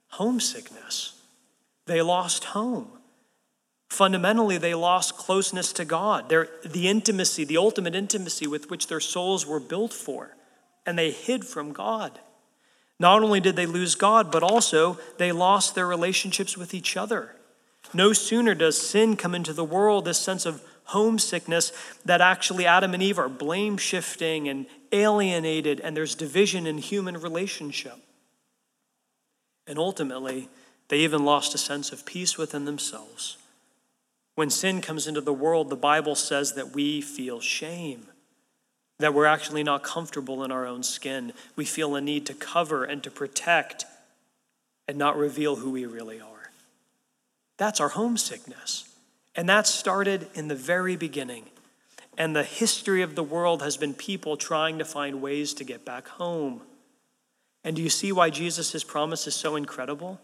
homesickness. 0.09 1.21
They 1.87 2.03
lost 2.03 2.45
home. 2.45 2.89
Fundamentally, 3.89 4.59
they 4.59 4.75
lost 4.75 5.17
closeness 5.17 5.73
to 5.75 5.85
God, 5.85 6.29
their, 6.29 6.49
the 6.65 6.89
intimacy, 6.89 7.45
the 7.45 7.57
ultimate 7.57 7.95
intimacy 7.95 8.47
with 8.47 8.69
which 8.69 8.89
their 8.89 9.01
souls 9.01 9.47
were 9.47 9.61
built 9.61 9.93
for, 9.93 10.37
and 10.85 10.99
they 10.99 11.11
hid 11.13 11.45
from 11.45 11.73
God. 11.73 12.19
Not 12.99 13.23
only 13.23 13.41
did 13.41 13.57
they 13.57 13.67
lose 13.67 13.95
God, 13.95 14.33
but 14.33 14.43
also 14.43 14.99
they 15.19 15.31
lost 15.31 15.75
their 15.75 15.87
relationships 15.87 16.57
with 16.57 16.75
each 16.75 16.97
other. 16.97 17.37
No 17.95 18.13
sooner 18.13 18.55
does 18.55 18.81
sin 18.81 19.17
come 19.17 19.35
into 19.35 19.53
the 19.53 19.65
world, 19.65 20.05
this 20.05 20.19
sense 20.19 20.47
of 20.47 20.63
homesickness, 20.85 21.73
that 22.05 22.21
actually 22.21 22.67
Adam 22.67 22.95
and 22.95 23.03
Eve 23.03 23.19
are 23.19 23.29
blame 23.29 23.77
shifting 23.77 24.49
and 24.49 24.67
alienated, 24.93 25.81
and 25.81 25.97
there's 25.97 26.15
division 26.15 26.67
in 26.67 26.79
human 26.79 27.17
relationship. 27.19 27.97
And 29.67 29.79
ultimately, 29.79 30.49
they 30.89 30.99
even 30.99 31.25
lost 31.25 31.55
a 31.55 31.59
sense 31.59 31.93
of 31.93 32.07
peace 32.07 32.39
within 32.39 32.65
themselves. 32.65 33.37
When 34.37 34.51
sin 34.51 34.81
comes 34.81 35.07
into 35.07 35.21
the 35.21 35.33
world, 35.33 35.71
the 35.71 35.77
Bible 35.77 36.15
says 36.15 36.53
that 36.55 36.75
we 36.75 37.01
feel 37.01 37.41
shame, 37.41 38.07
that 38.99 39.15
we're 39.15 39.27
actually 39.27 39.63
not 39.63 39.83
comfortable 39.83 40.45
in 40.45 40.53
our 40.53 40.67
own 40.67 40.83
skin. 40.83 41.33
We 41.57 41.65
feel 41.65 41.97
a 41.97 42.01
need 42.01 42.27
to 42.27 42.35
cover 42.35 42.85
and 42.85 43.03
to 43.03 43.11
protect 43.11 43.85
and 44.87 44.97
not 44.97 45.17
reveal 45.17 45.57
who 45.57 45.71
we 45.71 45.87
really 45.87 46.21
are. 46.21 46.51
That's 47.57 47.81
our 47.81 47.89
homesickness. 47.89 48.89
And 49.35 49.49
that 49.49 49.67
started 49.67 50.29
in 50.35 50.49
the 50.49 50.55
very 50.55 50.97
beginning. 50.97 51.47
And 52.17 52.35
the 52.35 52.45
history 52.45 53.03
of 53.03 53.15
the 53.15 53.23
world 53.23 53.63
has 53.63 53.77
been 53.77 53.95
people 53.95 54.37
trying 54.37 54.79
to 54.79 54.85
find 54.85 55.21
ways 55.21 55.53
to 55.55 55.65
get 55.65 55.85
back 55.85 56.09
home. 56.09 56.63
And 57.63 57.77
do 57.77 57.83
you 57.83 57.91
see 57.91 58.13
why 58.13 58.31
Jesus' 58.31 58.85
promise 58.85 59.27
is 59.27 59.35
so 59.35 59.57
incredible? 59.57 60.21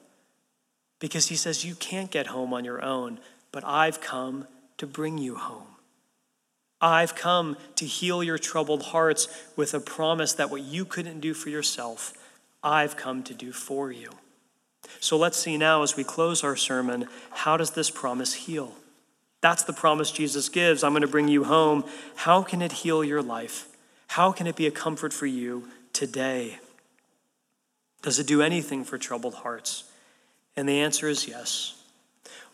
Because 1.01 1.29
he 1.29 1.37
says, 1.37 1.65
You 1.65 1.75
can't 1.75 2.11
get 2.11 2.29
home 2.29 2.55
on 2.55 2.65
your 2.65 2.83
own, 2.83 3.19
but 3.51 3.65
I've 3.65 4.01
come 4.01 4.47
to 4.79 4.87
bring 4.87 5.19
you 5.19 5.35
home. 5.35 5.67
I've 6.81 7.15
come 7.15 7.57
to 7.77 7.85
heal 7.85 8.25
your 8.25 8.39
troubled 8.39 8.83
hearts 8.83 9.29
with 9.55 9.73
a 9.75 9.81
promise 9.81 10.33
that 10.35 10.51
what 10.51 10.63
you 10.63 10.85
couldn't 10.85 11.21
do 11.21 11.35
for 11.35 11.49
yourself, 11.49 12.13
I've 12.63 12.97
come 12.97 13.23
to 13.25 13.35
do 13.35 13.53
for 13.53 13.93
you. 13.93 14.11
So 14.99 15.17
let's 15.17 15.39
see 15.39 15.57
now 15.57 15.83
as 15.83 15.97
we 15.97 16.05
close 16.05 16.43
our 16.43 16.57
sermon 16.57 17.09
how 17.31 17.57
does 17.57 17.71
this 17.71 17.91
promise 17.91 18.35
heal? 18.35 18.75
That's 19.43 19.65
the 19.65 19.73
promise 19.73 20.11
Jesus 20.11 20.49
gives. 20.49 20.83
I'm 20.83 20.93
going 20.93 21.03
to 21.03 21.09
bring 21.09 21.29
you 21.29 21.45
home. 21.45 21.85
How 22.15 22.43
can 22.43 22.63
it 22.63 22.73
heal 22.73 23.05
your 23.05 23.23
life? 23.23 23.69
How 24.07 24.33
can 24.33 24.47
it 24.47 24.57
be 24.57 24.67
a 24.67 24.71
comfort 24.71 25.13
for 25.13 25.27
you 25.27 25.69
today? 25.93 26.59
Does 28.03 28.19
it 28.19 28.27
do 28.27 28.41
anything 28.41 28.85
for 28.85 28.99
troubled 28.99 29.35
hearts? 29.35 29.85
And 30.57 30.69
the 30.69 30.81
answer 30.81 31.09
is 31.09 31.29
yes. 31.29 31.83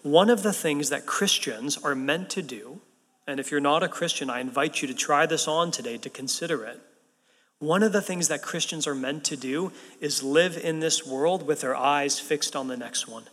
one 0.03 0.31
of 0.31 0.43
the 0.43 0.53
things 0.53 0.91
that 0.91 1.07
Christians 1.07 1.77
are 1.79 1.95
meant 1.95 2.31
to 2.31 2.43
do, 2.43 2.81
and 3.27 3.41
if 3.41 3.51
you're 3.51 3.61
not 3.61 3.83
a 3.83 3.89
Christian, 3.89 4.31
I 4.31 4.41
invite 4.41 4.81
you 4.81 4.89
to 4.89 4.95
try 4.95 5.27
this 5.27 5.49
on 5.49 5.71
today 5.71 5.99
to 5.99 6.11
consider 6.11 6.65
it. 6.65 6.81
One 7.59 7.83
of 7.83 7.93
the 7.93 8.01
things 8.01 8.29
that 8.29 8.41
Christians 8.41 8.87
are 8.87 8.95
meant 8.95 9.25
to 9.25 9.37
do 9.37 9.73
is 10.01 10.23
live 10.23 10.57
in 10.57 10.79
this 10.81 11.05
world 11.05 11.47
with 11.47 11.61
their 11.61 11.77
eyes 11.77 12.21
fixed 12.21 12.55
on 12.55 12.69
the 12.69 12.77
next 12.77 13.09
one. 13.09 13.25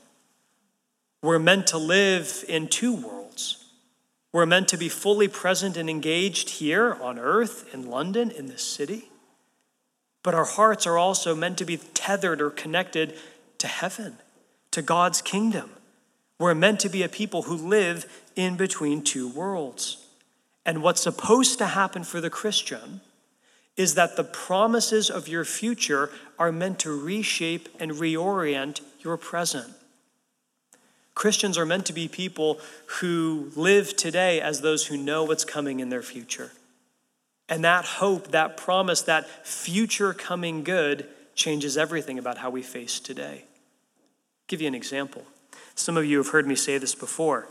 We're 1.25 1.39
meant 1.39 1.65
to 1.67 1.79
live 1.79 2.45
in 2.47 2.67
two 2.67 2.93
worlds. 2.93 3.65
We're 4.31 4.45
meant 4.45 4.67
to 4.67 4.77
be 4.77 4.89
fully 4.89 5.27
present 5.27 5.75
and 5.75 5.89
engaged 5.89 6.51
here 6.51 6.93
on 7.01 7.17
earth, 7.17 7.73
in 7.73 7.89
London, 7.89 8.29
in 8.29 8.45
this 8.45 8.61
city. 8.61 9.09
But 10.21 10.35
our 10.35 10.45
hearts 10.45 10.85
are 10.85 10.99
also 10.99 11.33
meant 11.33 11.57
to 11.57 11.65
be 11.65 11.77
tethered 11.77 12.43
or 12.43 12.51
connected 12.51 13.17
to 13.57 13.65
heaven, 13.65 14.17
to 14.69 14.83
God's 14.83 15.23
kingdom. 15.23 15.71
We're 16.37 16.53
meant 16.53 16.79
to 16.81 16.89
be 16.89 17.01
a 17.01 17.09
people 17.09 17.43
who 17.43 17.55
live 17.55 18.05
in 18.35 18.55
between 18.55 19.01
two 19.01 19.27
worlds. 19.27 20.05
And 20.63 20.83
what's 20.83 21.01
supposed 21.01 21.57
to 21.57 21.65
happen 21.65 22.03
for 22.03 22.21
the 22.21 22.29
Christian 22.29 23.01
is 23.75 23.95
that 23.95 24.15
the 24.15 24.23
promises 24.23 25.09
of 25.09 25.27
your 25.27 25.43
future 25.43 26.11
are 26.37 26.51
meant 26.51 26.77
to 26.81 26.95
reshape 26.95 27.67
and 27.79 27.93
reorient 27.93 28.81
your 28.99 29.17
present. 29.17 29.73
Christians 31.15 31.57
are 31.57 31.65
meant 31.65 31.85
to 31.85 31.93
be 31.93 32.07
people 32.07 32.59
who 32.99 33.51
live 33.55 33.95
today 33.95 34.41
as 34.41 34.61
those 34.61 34.87
who 34.87 34.97
know 34.97 35.23
what's 35.23 35.45
coming 35.45 35.79
in 35.79 35.89
their 35.89 36.03
future. 36.03 36.51
And 37.47 37.63
that 37.63 37.85
hope, 37.85 38.29
that 38.31 38.57
promise, 38.57 39.01
that 39.03 39.27
future 39.45 40.13
coming 40.13 40.63
good 40.63 41.07
changes 41.33 41.77
everything 41.77 42.19
about 42.19 42.39
how 42.39 42.49
we 42.49 42.61
face 42.61 42.99
today. 42.99 43.43
I'll 43.43 44.47
give 44.47 44.61
you 44.61 44.67
an 44.67 44.75
example. 44.75 45.23
Some 45.73 45.95
of 45.97 46.05
you 46.05 46.17
have 46.17 46.29
heard 46.29 46.47
me 46.47 46.55
say 46.55 46.77
this 46.77 46.95
before. 46.95 47.47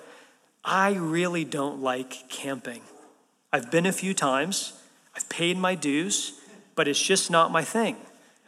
I 0.65 0.95
really 0.95 1.45
don't 1.45 1.81
like 1.81 2.29
camping. 2.29 2.83
I've 3.53 3.71
been 3.71 3.87
a 3.87 3.93
few 3.93 4.15
times. 4.15 4.73
I've 5.15 5.29
paid 5.29 5.57
my 5.57 5.75
dues, 5.75 6.41
but 6.75 6.89
it's 6.89 7.01
just 7.01 7.31
not 7.31 7.53
my 7.53 7.63
thing. 7.63 7.97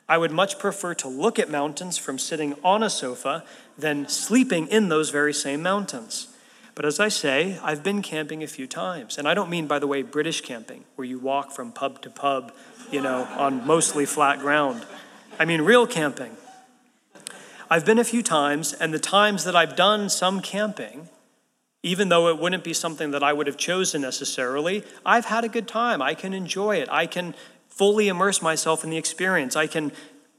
I 0.08 0.18
would 0.18 0.30
much 0.30 0.58
prefer 0.58 0.94
to 0.94 1.08
look 1.08 1.38
at 1.38 1.50
mountains 1.50 1.98
from 1.98 2.18
sitting 2.18 2.54
on 2.64 2.82
a 2.82 2.90
sofa 2.90 3.44
than 3.78 4.08
sleeping 4.08 4.66
in 4.68 4.88
those 4.88 5.10
very 5.10 5.34
same 5.34 5.62
mountains. 5.62 6.28
But 6.74 6.84
as 6.84 7.00
I 7.00 7.08
say, 7.08 7.58
I've 7.62 7.82
been 7.82 8.02
camping 8.02 8.42
a 8.42 8.46
few 8.46 8.66
times. 8.66 9.16
And 9.16 9.26
I 9.26 9.32
don't 9.32 9.48
mean, 9.48 9.66
by 9.66 9.78
the 9.78 9.86
way, 9.86 10.02
British 10.02 10.42
camping, 10.42 10.84
where 10.94 11.06
you 11.06 11.18
walk 11.18 11.52
from 11.52 11.72
pub 11.72 12.02
to 12.02 12.10
pub, 12.10 12.52
you 12.90 13.00
know, 13.00 13.26
on 13.38 13.66
mostly 13.66 14.04
flat 14.04 14.40
ground. 14.40 14.84
I 15.38 15.46
mean 15.46 15.62
real 15.62 15.86
camping. 15.86 16.36
I've 17.70 17.84
been 17.84 17.98
a 17.98 18.04
few 18.04 18.22
times, 18.22 18.74
and 18.74 18.92
the 18.94 18.98
times 18.98 19.44
that 19.44 19.56
I've 19.56 19.74
done 19.74 20.08
some 20.08 20.40
camping, 20.40 21.08
even 21.82 22.10
though 22.10 22.28
it 22.28 22.38
wouldn't 22.38 22.62
be 22.62 22.72
something 22.72 23.10
that 23.10 23.22
I 23.22 23.32
would 23.32 23.46
have 23.46 23.56
chosen 23.56 24.02
necessarily, 24.02 24.84
I've 25.04 25.24
had 25.24 25.44
a 25.44 25.48
good 25.48 25.66
time. 25.66 26.02
I 26.02 26.14
can 26.14 26.32
enjoy 26.32 26.76
it. 26.76 26.88
I 26.90 27.06
can 27.06 27.34
fully 27.68 28.08
immerse 28.08 28.40
myself 28.40 28.84
in 28.84 28.90
the 28.90 28.96
experience. 28.98 29.56
I 29.56 29.66
can 29.66 29.92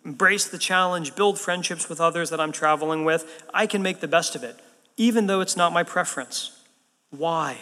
embrace 0.08 0.48
the 0.48 0.58
challenge, 0.58 1.16
build 1.16 1.38
friendships 1.38 1.90
with 1.90 2.00
others 2.00 2.30
that 2.30 2.40
I'm 2.40 2.54
traveling 2.54 3.04
with. 3.04 3.44
I 3.54 3.68
can 3.68 3.84
make 3.84 4.00
the 4.00 4.08
best 4.08 4.36
of 4.38 4.44
it, 4.44 4.58
even 4.96 5.28
though 5.28 5.42
it's 5.42 5.58
not 5.58 5.74
my 5.74 5.84
preference. 5.84 6.64
Why? 7.10 7.58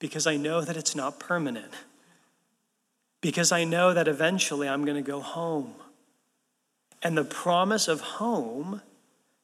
Because 0.00 0.26
I 0.26 0.36
know 0.36 0.62
that 0.62 0.76
it's 0.76 0.96
not 0.96 1.20
permanent. 1.20 1.72
Because 3.20 3.52
I 3.52 3.62
know 3.62 3.94
that 3.94 4.08
eventually 4.08 4.68
I'm 4.68 4.84
going 4.84 4.96
to 4.96 5.10
go 5.10 5.20
home. 5.20 5.74
And 7.04 7.16
the 7.16 7.24
promise 7.24 7.86
of 7.86 8.00
home 8.00 8.82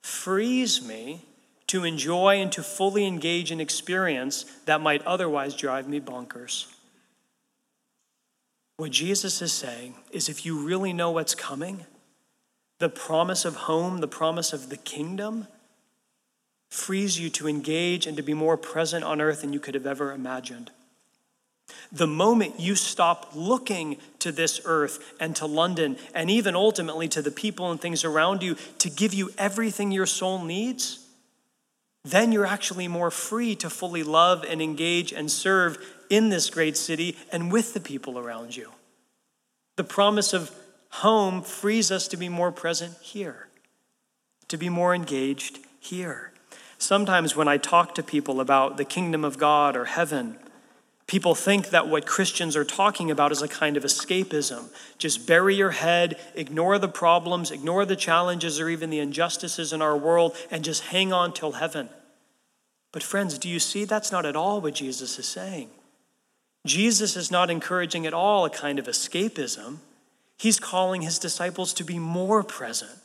frees 0.03 0.85
me 0.85 1.21
to 1.69 1.85
enjoy 1.85 2.41
and 2.41 2.51
to 2.53 2.63
fully 2.65 3.07
engage 3.07 3.53
in 3.53 3.61
experience 3.61 4.45
that 4.67 4.81
might 4.81 5.07
otherwise 5.07 5.55
drive 5.55 5.89
me 5.89 6.01
bonkers. 6.01 6.67
What 8.83 8.91
Jesus 8.91 9.41
is 9.41 9.53
saying 9.53 9.95
is 10.11 10.29
if 10.29 10.45
you 10.45 10.59
really 10.59 10.93
know 10.93 11.13
what's 11.13 11.37
coming, 11.37 11.87
the 12.81 12.89
promise 12.89 13.45
of 13.45 13.55
home, 13.55 13.99
the 13.99 14.09
promise 14.09 14.53
of 14.53 14.71
the 14.71 14.77
kingdom, 14.77 15.47
frees 16.69 17.17
you 17.17 17.31
to 17.31 17.47
engage 17.47 18.09
and 18.09 18.17
to 18.17 18.25
be 18.25 18.35
more 18.35 18.57
present 18.57 19.05
on 19.05 19.21
earth 19.21 19.43
than 19.43 19.53
you 19.53 19.61
could 19.61 19.77
have 19.77 19.87
ever 19.87 20.11
imagined. 20.11 20.73
The 21.93 22.09
moment 22.09 22.59
you 22.59 22.75
stop 22.75 23.31
looking 23.37 23.99
to 24.19 24.33
this 24.33 24.61
earth 24.65 25.15
and 25.21 25.37
to 25.37 25.47
London, 25.47 25.97
and 26.13 26.29
even 26.29 26.57
ultimately 26.57 27.07
to 27.07 27.23
the 27.23 27.31
people 27.31 27.71
and 27.71 27.81
things 27.81 28.05
around 28.05 28.43
you 28.43 28.57
to 28.79 28.91
give 28.91 29.15
you 29.15 29.31
everything 29.39 29.93
your 29.93 30.07
soul 30.07 30.43
needs, 30.43 31.07
then 32.05 32.33
you're 32.33 32.47
actually 32.47 32.89
more 32.89 33.13
free 33.13 33.55
to 33.55 33.71
fully 33.71 34.03
love 34.03 34.45
and 34.49 34.61
engage 34.61 35.13
and 35.13 35.31
serve 35.31 35.79
in 36.13 36.29
this 36.29 36.51
great 36.51 36.77
city 36.77 37.17
and 37.33 37.51
with 37.51 37.73
the 37.73 37.81
people 37.81 38.19
around 38.19 38.55
you. 38.55 38.71
The 39.77 39.85
promise 39.85 40.35
of 40.35 40.55
home 40.91 41.41
frees 41.43 41.91
us 41.91 42.07
to 42.09 42.19
be 42.19 42.29
more 42.29 42.53
present 42.53 42.95
here, 43.01 43.49
to 44.49 44.59
be 44.59 44.69
more 44.69 44.95
engaged 44.95 45.59
here. 45.81 46.33
Sometimes 46.77 47.35
when 47.35 47.49
I 47.49 47.57
talk 47.57 47.95
to 47.95 48.03
people 48.03 48.41
about 48.41 48.77
the 48.77 48.85
kingdom 48.85 49.25
of 49.25 49.39
God 49.39 49.75
or 49.75 49.87
heaven, 49.87 50.39
People 51.09 51.35
think 51.35 51.71
that 51.71 51.89
what 51.89 52.07
Christians 52.07 52.57
are 52.57 52.65
talking 52.65 53.11
about 53.11 53.33
is 53.33 53.43
a 53.43 53.49
kind 53.49 53.77
of 53.77 53.83
escapism. 53.83 54.71
Just 54.97 55.27
bury 55.27 55.55
your 55.55 55.73
head, 55.73 56.19
ignore 56.35 56.79
the 56.79 56.89
problems, 56.89 57.51
ignore 57.51 57.85
the 57.85 57.97
challenges 57.97 58.59
or 58.59 58.71
even 58.71 58.89
the 58.89 59.01
injustices 59.01 59.75
in 59.75 59.83
our 59.83 59.95
world, 59.95 60.35
and 60.51 60.65
just 60.65 60.85
hang 60.85 61.13
on 61.13 61.35
till 61.35 61.53
heaven. 61.53 61.91
But, 62.93 63.03
friends, 63.03 63.37
do 63.37 63.49
you 63.51 63.59
see 63.59 63.85
that's 63.85 64.11
not 64.11 64.25
at 64.25 64.37
all 64.37 64.63
what 64.63 64.75
Jesus 64.75 65.19
is 65.19 65.29
saying? 65.29 65.69
Jesus 66.65 67.17
is 67.17 67.31
not 67.31 67.51
encouraging 67.51 68.07
at 68.07 68.15
all 68.15 68.45
a 68.45 68.51
kind 68.51 68.79
of 68.79 68.87
escapism. 68.87 69.79
He's 70.39 70.61
calling 70.61 71.03
his 71.03 71.19
disciples 71.19 71.73
to 71.75 71.85
be 71.85 71.99
more 71.99 72.43
present 72.43 72.99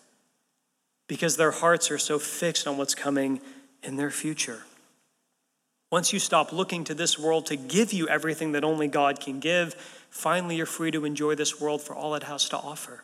because 1.08 1.38
their 1.38 1.52
hearts 1.52 1.89
are 1.89 1.98
so 1.98 2.20
fixed 2.20 2.67
on 2.67 2.78
what's 2.78 2.96
coming 2.96 3.39
in 3.82 3.96
their 3.96 4.12
future. 4.12 4.63
Once 5.89 6.12
you 6.12 6.20
stop 6.20 6.52
looking 6.52 6.84
to 6.84 6.93
this 6.93 7.17
world 7.17 7.46
to 7.46 7.56
give 7.56 7.93
you 7.93 8.08
everything 8.10 8.52
that 8.52 8.63
only 8.63 8.88
God 8.88 9.20
can 9.20 9.39
give, 9.39 9.74
finally 10.10 10.58
you're 10.58 10.65
free 10.65 10.91
to 10.91 11.06
enjoy 11.06 11.34
this 11.36 11.62
world 11.62 11.82
for 11.82 11.96
all 11.96 12.13
it 12.15 12.24
has 12.24 12.50
to 12.50 12.58
offer 12.58 13.04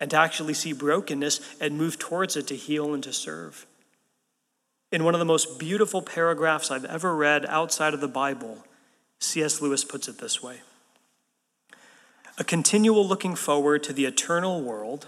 and 0.00 0.10
to 0.10 0.16
actually 0.16 0.54
see 0.54 0.72
brokenness 0.72 1.40
and 1.60 1.76
move 1.76 1.98
towards 1.98 2.36
it 2.36 2.46
to 2.46 2.56
heal 2.56 2.94
and 2.94 3.02
to 3.04 3.12
serve. 3.12 3.66
In 4.90 5.04
one 5.04 5.14
of 5.14 5.18
the 5.18 5.26
most 5.26 5.58
beautiful 5.58 6.00
paragraphs 6.00 6.70
I've 6.70 6.86
ever 6.86 7.14
read 7.14 7.44
outside 7.46 7.92
of 7.92 8.00
the 8.00 8.08
Bible, 8.08 8.64
C.S. 9.20 9.60
Lewis 9.60 9.84
puts 9.84 10.08
it 10.08 10.18
this 10.18 10.42
way 10.42 10.60
A 12.38 12.44
continual 12.44 13.06
looking 13.06 13.34
forward 13.34 13.82
to 13.84 13.92
the 13.92 14.06
eternal 14.06 14.62
world 14.62 15.06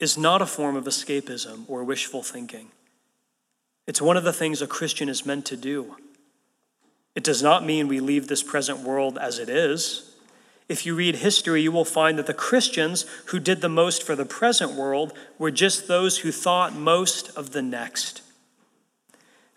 is 0.00 0.18
not 0.18 0.42
a 0.42 0.46
form 0.46 0.76
of 0.76 0.84
escapism 0.84 1.64
or 1.68 1.82
wishful 1.82 2.22
thinking. 2.22 2.70
It's 3.86 4.02
one 4.02 4.16
of 4.16 4.24
the 4.24 4.32
things 4.32 4.60
a 4.60 4.66
Christian 4.66 5.08
is 5.08 5.24
meant 5.24 5.46
to 5.46 5.56
do. 5.56 5.96
It 7.14 7.24
does 7.24 7.42
not 7.42 7.64
mean 7.64 7.88
we 7.88 8.00
leave 8.00 8.28
this 8.28 8.42
present 8.42 8.80
world 8.80 9.18
as 9.18 9.38
it 9.38 9.48
is. 9.48 10.14
If 10.68 10.84
you 10.84 10.94
read 10.94 11.16
history, 11.16 11.62
you 11.62 11.72
will 11.72 11.86
find 11.86 12.18
that 12.18 12.26
the 12.26 12.34
Christians 12.34 13.06
who 13.26 13.40
did 13.40 13.60
the 13.60 13.68
most 13.68 14.02
for 14.02 14.14
the 14.14 14.26
present 14.26 14.72
world 14.72 15.14
were 15.38 15.50
just 15.50 15.88
those 15.88 16.18
who 16.18 16.30
thought 16.30 16.74
most 16.74 17.34
of 17.36 17.52
the 17.52 17.62
next. 17.62 18.20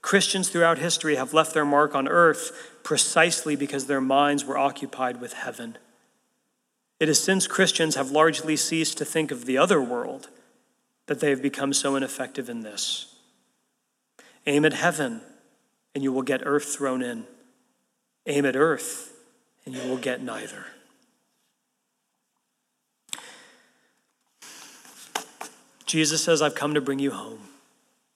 Christians 0.01 0.49
throughout 0.49 0.79
history 0.79 1.15
have 1.15 1.33
left 1.33 1.53
their 1.53 1.65
mark 1.65 1.95
on 1.95 2.07
earth 2.07 2.69
precisely 2.83 3.55
because 3.55 3.85
their 3.85 4.01
minds 4.01 4.43
were 4.43 4.57
occupied 4.57 5.21
with 5.21 5.33
heaven. 5.33 5.77
It 6.99 7.09
is 7.09 7.23
since 7.23 7.47
Christians 7.47 7.95
have 7.95 8.11
largely 8.11 8.55
ceased 8.55 8.97
to 8.97 9.05
think 9.05 9.31
of 9.31 9.45
the 9.45 9.57
other 9.57 9.81
world 9.81 10.29
that 11.07 11.19
they 11.19 11.29
have 11.29 11.41
become 11.41 11.73
so 11.73 11.95
ineffective 11.95 12.49
in 12.49 12.61
this. 12.61 13.15
Aim 14.47 14.65
at 14.65 14.73
heaven, 14.73 15.21
and 15.93 16.03
you 16.03 16.11
will 16.11 16.21
get 16.21 16.41
earth 16.45 16.75
thrown 16.75 17.01
in. 17.01 17.25
Aim 18.25 18.45
at 18.45 18.55
earth, 18.55 19.13
and 19.65 19.75
you 19.75 19.87
will 19.89 19.97
get 19.97 20.21
neither. 20.21 20.65
Jesus 25.85 26.23
says, 26.23 26.41
I've 26.41 26.55
come 26.55 26.73
to 26.73 26.81
bring 26.81 26.99
you 26.99 27.11
home. 27.11 27.39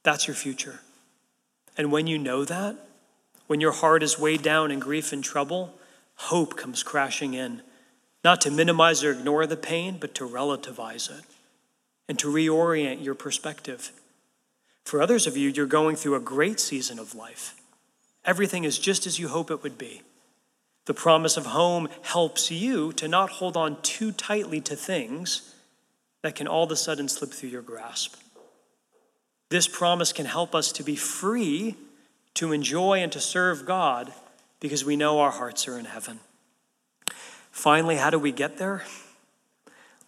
That's 0.04 0.28
your 0.28 0.36
future. 0.36 0.80
And 1.78 1.92
when 1.92 2.08
you 2.08 2.18
know 2.18 2.46
that, 2.46 2.78
when 3.48 3.62
your 3.62 3.72
heart 3.72 4.02
is 4.04 4.20
weighed 4.20 4.42
down 4.42 4.72
in 4.72 4.80
grief 4.80 5.12
and 5.14 5.24
trouble, 5.24 5.74
hope 6.16 6.58
comes 6.58 6.84
crashing 6.84 7.34
in, 7.34 7.62
not 8.24 8.42
to 8.42 8.52
minimize 8.52 9.04
or 9.04 9.12
ignore 9.12 9.46
the 9.46 9.58
pain, 9.58 9.98
but 10.00 10.16
to 10.16 10.28
relativize 10.28 11.10
it 11.10 11.26
and 12.08 12.18
to 12.20 12.28
reorient 12.28 13.04
your 13.04 13.16
perspective. 13.16 13.92
For 14.84 15.02
others 15.02 15.28
of 15.28 15.36
you, 15.36 15.50
you're 15.50 15.66
going 15.66 15.96
through 15.96 16.16
a 16.16 16.20
great 16.20 16.60
season 16.60 17.00
of 17.00 17.16
life. 17.16 17.56
Everything 18.24 18.64
is 18.64 18.80
just 18.80 19.06
as 19.06 19.20
you 19.20 19.28
hope 19.28 19.52
it 19.52 19.64
would 19.64 19.78
be. 19.78 20.02
The 20.86 20.94
promise 20.94 21.38
of 21.38 21.48
home 21.48 21.90
helps 22.04 22.52
you 22.52 22.94
to 22.94 23.08
not 23.08 23.32
hold 23.32 23.58
on 23.58 23.82
too 23.82 24.12
tightly 24.12 24.62
to 24.62 24.76
things 24.76 25.56
that 26.22 26.36
can 26.36 26.48
all 26.48 26.64
of 26.64 26.72
a 26.72 26.76
sudden 26.76 27.08
slip 27.08 27.32
through 27.32 27.50
your 27.50 27.64
grasp. 27.64 28.16
This 29.49 29.67
promise 29.67 30.12
can 30.12 30.25
help 30.25 30.55
us 30.55 30.71
to 30.73 30.84
be 30.84 30.95
free 30.95 31.75
to 32.36 32.51
enjoy 32.51 32.99
and 32.99 33.12
to 33.12 33.19
serve 33.19 33.65
God 33.65 34.13
because 34.60 34.86
we 34.86 34.95
know 34.95 35.19
our 35.19 35.31
hearts 35.31 35.67
are 35.67 35.79
in 35.79 35.86
heaven. 35.86 36.19
Finally, 37.51 37.95
how 37.95 38.10
do 38.10 38.19
we 38.19 38.31
get 38.31 38.58
there? 38.58 38.84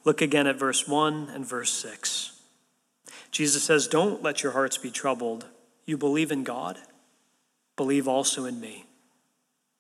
Look 0.04 0.22
again 0.22 0.48
at 0.48 0.58
verse 0.58 0.88
1 0.88 1.30
and 1.34 1.46
verse 1.46 1.72
6. 1.72 2.40
Jesus 3.32 3.64
says, 3.64 3.88
Don't 3.88 4.24
let 4.24 4.44
your 4.44 4.52
hearts 4.52 4.78
be 4.78 4.92
troubled. 4.92 5.46
You 5.86 5.98
believe 5.98 6.32
in 6.32 6.44
God, 6.44 6.78
believe 7.76 8.08
also 8.08 8.46
in 8.46 8.60
me. 8.60 8.86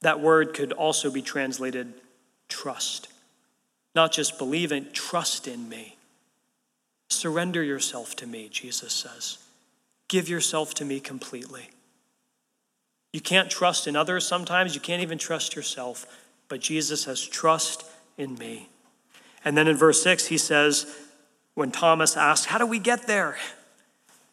That 0.01 0.21
word 0.21 0.53
could 0.53 0.73
also 0.73 1.11
be 1.11 1.21
translated 1.21 1.93
trust. 2.47 3.07
Not 3.95 4.11
just 4.11 4.37
believe 4.37 4.71
in, 4.71 4.91
trust 4.91 5.47
in 5.47 5.67
me. 5.67 5.97
Surrender 7.09 7.63
yourself 7.63 8.15
to 8.17 8.27
me, 8.27 8.47
Jesus 8.49 8.93
says. 8.93 9.39
Give 10.07 10.29
yourself 10.29 10.73
to 10.75 10.85
me 10.85 10.99
completely. 10.99 11.69
You 13.13 13.21
can't 13.21 13.49
trust 13.49 13.87
in 13.87 13.95
others 13.95 14.27
sometimes, 14.27 14.75
you 14.75 14.81
can't 14.81 15.01
even 15.01 15.17
trust 15.17 15.55
yourself, 15.55 16.05
but 16.49 16.59
Jesus 16.59 17.01
says, 17.01 17.25
Trust 17.25 17.83
in 18.17 18.35
me. 18.35 18.69
And 19.43 19.57
then 19.57 19.67
in 19.67 19.77
verse 19.77 20.03
6, 20.03 20.27
he 20.27 20.37
says, 20.37 20.85
when 21.57 21.71
Thomas 21.71 22.15
asks, 22.15 22.45
How 22.45 22.59
do 22.59 22.67
we 22.67 22.77
get 22.77 23.07
there? 23.07 23.35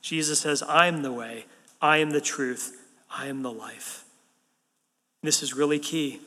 Jesus 0.02 0.40
says, 0.40 0.62
I 0.62 0.88
am 0.88 1.00
the 1.00 1.10
way, 1.10 1.46
I 1.80 1.96
am 1.96 2.10
the 2.10 2.20
truth, 2.20 2.76
I 3.10 3.28
am 3.28 3.42
the 3.42 3.50
life. 3.50 4.04
This 5.22 5.42
is 5.42 5.54
really 5.54 5.78
key. 5.78 6.20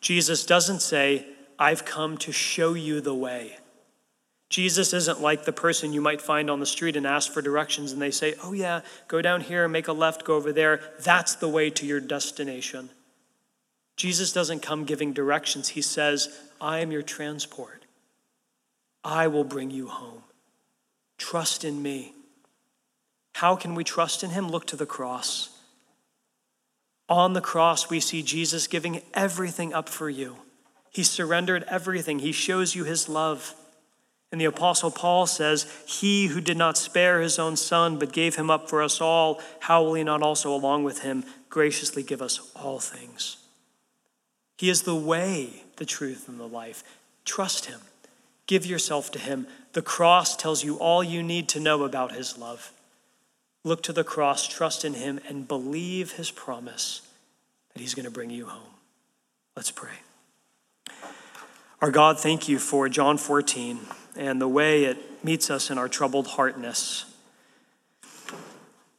Jesus 0.00 0.44
doesn't 0.44 0.80
say, 0.80 1.24
I've 1.56 1.84
come 1.84 2.16
to 2.18 2.32
show 2.32 2.74
you 2.74 3.00
the 3.00 3.14
way. 3.14 3.58
Jesus 4.50 4.92
isn't 4.92 5.20
like 5.20 5.44
the 5.44 5.52
person 5.52 5.92
you 5.92 6.00
might 6.00 6.20
find 6.20 6.50
on 6.50 6.58
the 6.58 6.66
street 6.66 6.96
and 6.96 7.06
ask 7.06 7.32
for 7.32 7.40
directions, 7.40 7.92
and 7.92 8.02
they 8.02 8.10
say, 8.10 8.34
Oh, 8.42 8.52
yeah, 8.52 8.80
go 9.06 9.22
down 9.22 9.40
here, 9.42 9.68
make 9.68 9.86
a 9.86 9.92
left, 9.92 10.24
go 10.24 10.34
over 10.34 10.52
there. 10.52 10.80
That's 11.00 11.36
the 11.36 11.48
way 11.48 11.70
to 11.70 11.86
your 11.86 12.00
destination. 12.00 12.90
Jesus 13.96 14.32
doesn't 14.32 14.60
come 14.60 14.84
giving 14.84 15.12
directions. 15.12 15.68
He 15.68 15.82
says, 15.82 16.28
I 16.60 16.80
am 16.80 16.90
your 16.90 17.02
transport. 17.02 17.84
I 19.04 19.28
will 19.28 19.44
bring 19.44 19.70
you 19.70 19.86
home. 19.86 20.24
Trust 21.16 21.64
in 21.64 21.80
me. 21.80 22.14
How 23.34 23.54
can 23.54 23.76
we 23.76 23.84
trust 23.84 24.24
in 24.24 24.30
him? 24.30 24.48
Look 24.48 24.66
to 24.68 24.76
the 24.76 24.84
cross. 24.84 25.56
On 27.08 27.34
the 27.34 27.40
cross, 27.40 27.88
we 27.88 28.00
see 28.00 28.22
Jesus 28.22 28.66
giving 28.66 29.02
everything 29.14 29.72
up 29.72 29.88
for 29.88 30.10
you. 30.10 30.36
He 30.90 31.04
surrendered 31.04 31.64
everything, 31.68 32.18
he 32.18 32.32
shows 32.32 32.74
you 32.74 32.82
his 32.82 33.08
love. 33.08 33.54
And 34.32 34.40
the 34.40 34.46
Apostle 34.46 34.90
Paul 34.90 35.26
says, 35.26 35.66
He 35.86 36.28
who 36.28 36.40
did 36.40 36.56
not 36.56 36.78
spare 36.78 37.20
his 37.20 37.38
own 37.38 37.56
son, 37.56 37.98
but 37.98 38.12
gave 38.12 38.36
him 38.36 38.50
up 38.50 38.68
for 38.68 38.82
us 38.82 39.00
all, 39.00 39.40
how 39.60 39.82
will 39.82 39.94
he 39.94 40.04
not 40.04 40.22
also, 40.22 40.54
along 40.54 40.84
with 40.84 41.00
him, 41.00 41.24
graciously 41.48 42.02
give 42.02 42.22
us 42.22 42.52
all 42.54 42.78
things? 42.78 43.38
He 44.56 44.70
is 44.70 44.82
the 44.82 44.94
way, 44.94 45.64
the 45.76 45.84
truth, 45.84 46.28
and 46.28 46.38
the 46.38 46.46
life. 46.46 46.84
Trust 47.24 47.66
him. 47.66 47.80
Give 48.46 48.64
yourself 48.64 49.10
to 49.12 49.18
him. 49.18 49.46
The 49.72 49.82
cross 49.82 50.36
tells 50.36 50.64
you 50.64 50.76
all 50.76 51.02
you 51.02 51.22
need 51.22 51.48
to 51.50 51.60
know 51.60 51.82
about 51.82 52.12
his 52.12 52.38
love. 52.38 52.72
Look 53.64 53.82
to 53.84 53.92
the 53.92 54.04
cross, 54.04 54.46
trust 54.46 54.84
in 54.84 54.94
him, 54.94 55.20
and 55.28 55.48
believe 55.48 56.12
his 56.12 56.30
promise 56.30 57.02
that 57.72 57.80
he's 57.80 57.94
going 57.94 58.04
to 58.04 58.10
bring 58.10 58.30
you 58.30 58.46
home. 58.46 58.74
Let's 59.56 59.70
pray. 59.70 59.90
Our 61.80 61.90
God, 61.90 62.18
thank 62.18 62.48
you 62.48 62.58
for 62.58 62.88
John 62.88 63.16
14 63.16 63.80
and 64.16 64.40
the 64.40 64.48
way 64.48 64.84
it 64.84 65.24
meets 65.24 65.50
us 65.50 65.70
in 65.70 65.78
our 65.78 65.88
troubled 65.88 66.26
heartness. 66.26 67.04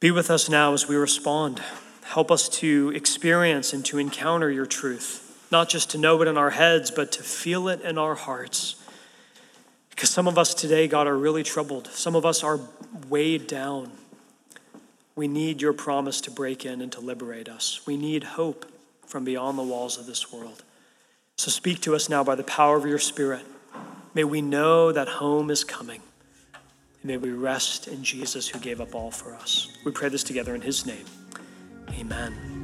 Be 0.00 0.10
with 0.10 0.30
us 0.30 0.48
now 0.48 0.72
as 0.72 0.88
we 0.88 0.96
respond. 0.96 1.62
Help 2.02 2.30
us 2.30 2.48
to 2.48 2.92
experience 2.94 3.72
and 3.72 3.84
to 3.86 3.98
encounter 3.98 4.50
your 4.50 4.66
truth, 4.66 5.46
not 5.50 5.68
just 5.68 5.90
to 5.90 5.98
know 5.98 6.20
it 6.22 6.28
in 6.28 6.36
our 6.36 6.50
heads, 6.50 6.90
but 6.90 7.12
to 7.12 7.22
feel 7.22 7.68
it 7.68 7.80
in 7.82 7.98
our 7.98 8.14
hearts. 8.14 8.74
Because 9.90 10.10
some 10.10 10.26
of 10.26 10.38
us 10.38 10.54
today, 10.54 10.88
God, 10.88 11.06
are 11.06 11.16
really 11.16 11.42
troubled. 11.42 11.86
Some 11.88 12.16
of 12.16 12.26
us 12.26 12.42
are 12.42 12.58
weighed 13.08 13.46
down. 13.46 13.92
We 15.14 15.28
need 15.28 15.62
your 15.62 15.72
promise 15.72 16.20
to 16.22 16.30
break 16.30 16.64
in 16.64 16.80
and 16.80 16.90
to 16.92 17.00
liberate 17.00 17.48
us. 17.48 17.86
We 17.86 17.96
need 17.96 18.24
hope 18.24 18.66
from 19.06 19.24
beyond 19.24 19.58
the 19.58 19.62
walls 19.62 19.98
of 19.98 20.06
this 20.06 20.32
world. 20.32 20.62
So 21.36 21.50
speak 21.50 21.80
to 21.82 21.94
us 21.94 22.08
now 22.08 22.24
by 22.24 22.34
the 22.34 22.42
power 22.42 22.76
of 22.76 22.86
your 22.86 22.98
Spirit. 22.98 23.44
May 24.14 24.24
we 24.24 24.42
know 24.42 24.92
that 24.92 25.08
home 25.08 25.50
is 25.50 25.64
coming. 25.64 26.02
And 26.54 27.04
may 27.04 27.16
we 27.16 27.30
rest 27.30 27.88
in 27.88 28.04
Jesus 28.04 28.48
who 28.48 28.58
gave 28.58 28.80
up 28.80 28.94
all 28.94 29.10
for 29.10 29.34
us. 29.34 29.76
We 29.84 29.92
pray 29.92 30.08
this 30.08 30.22
together 30.22 30.54
in 30.54 30.60
his 30.60 30.86
name. 30.86 31.06
Amen. 31.98 32.61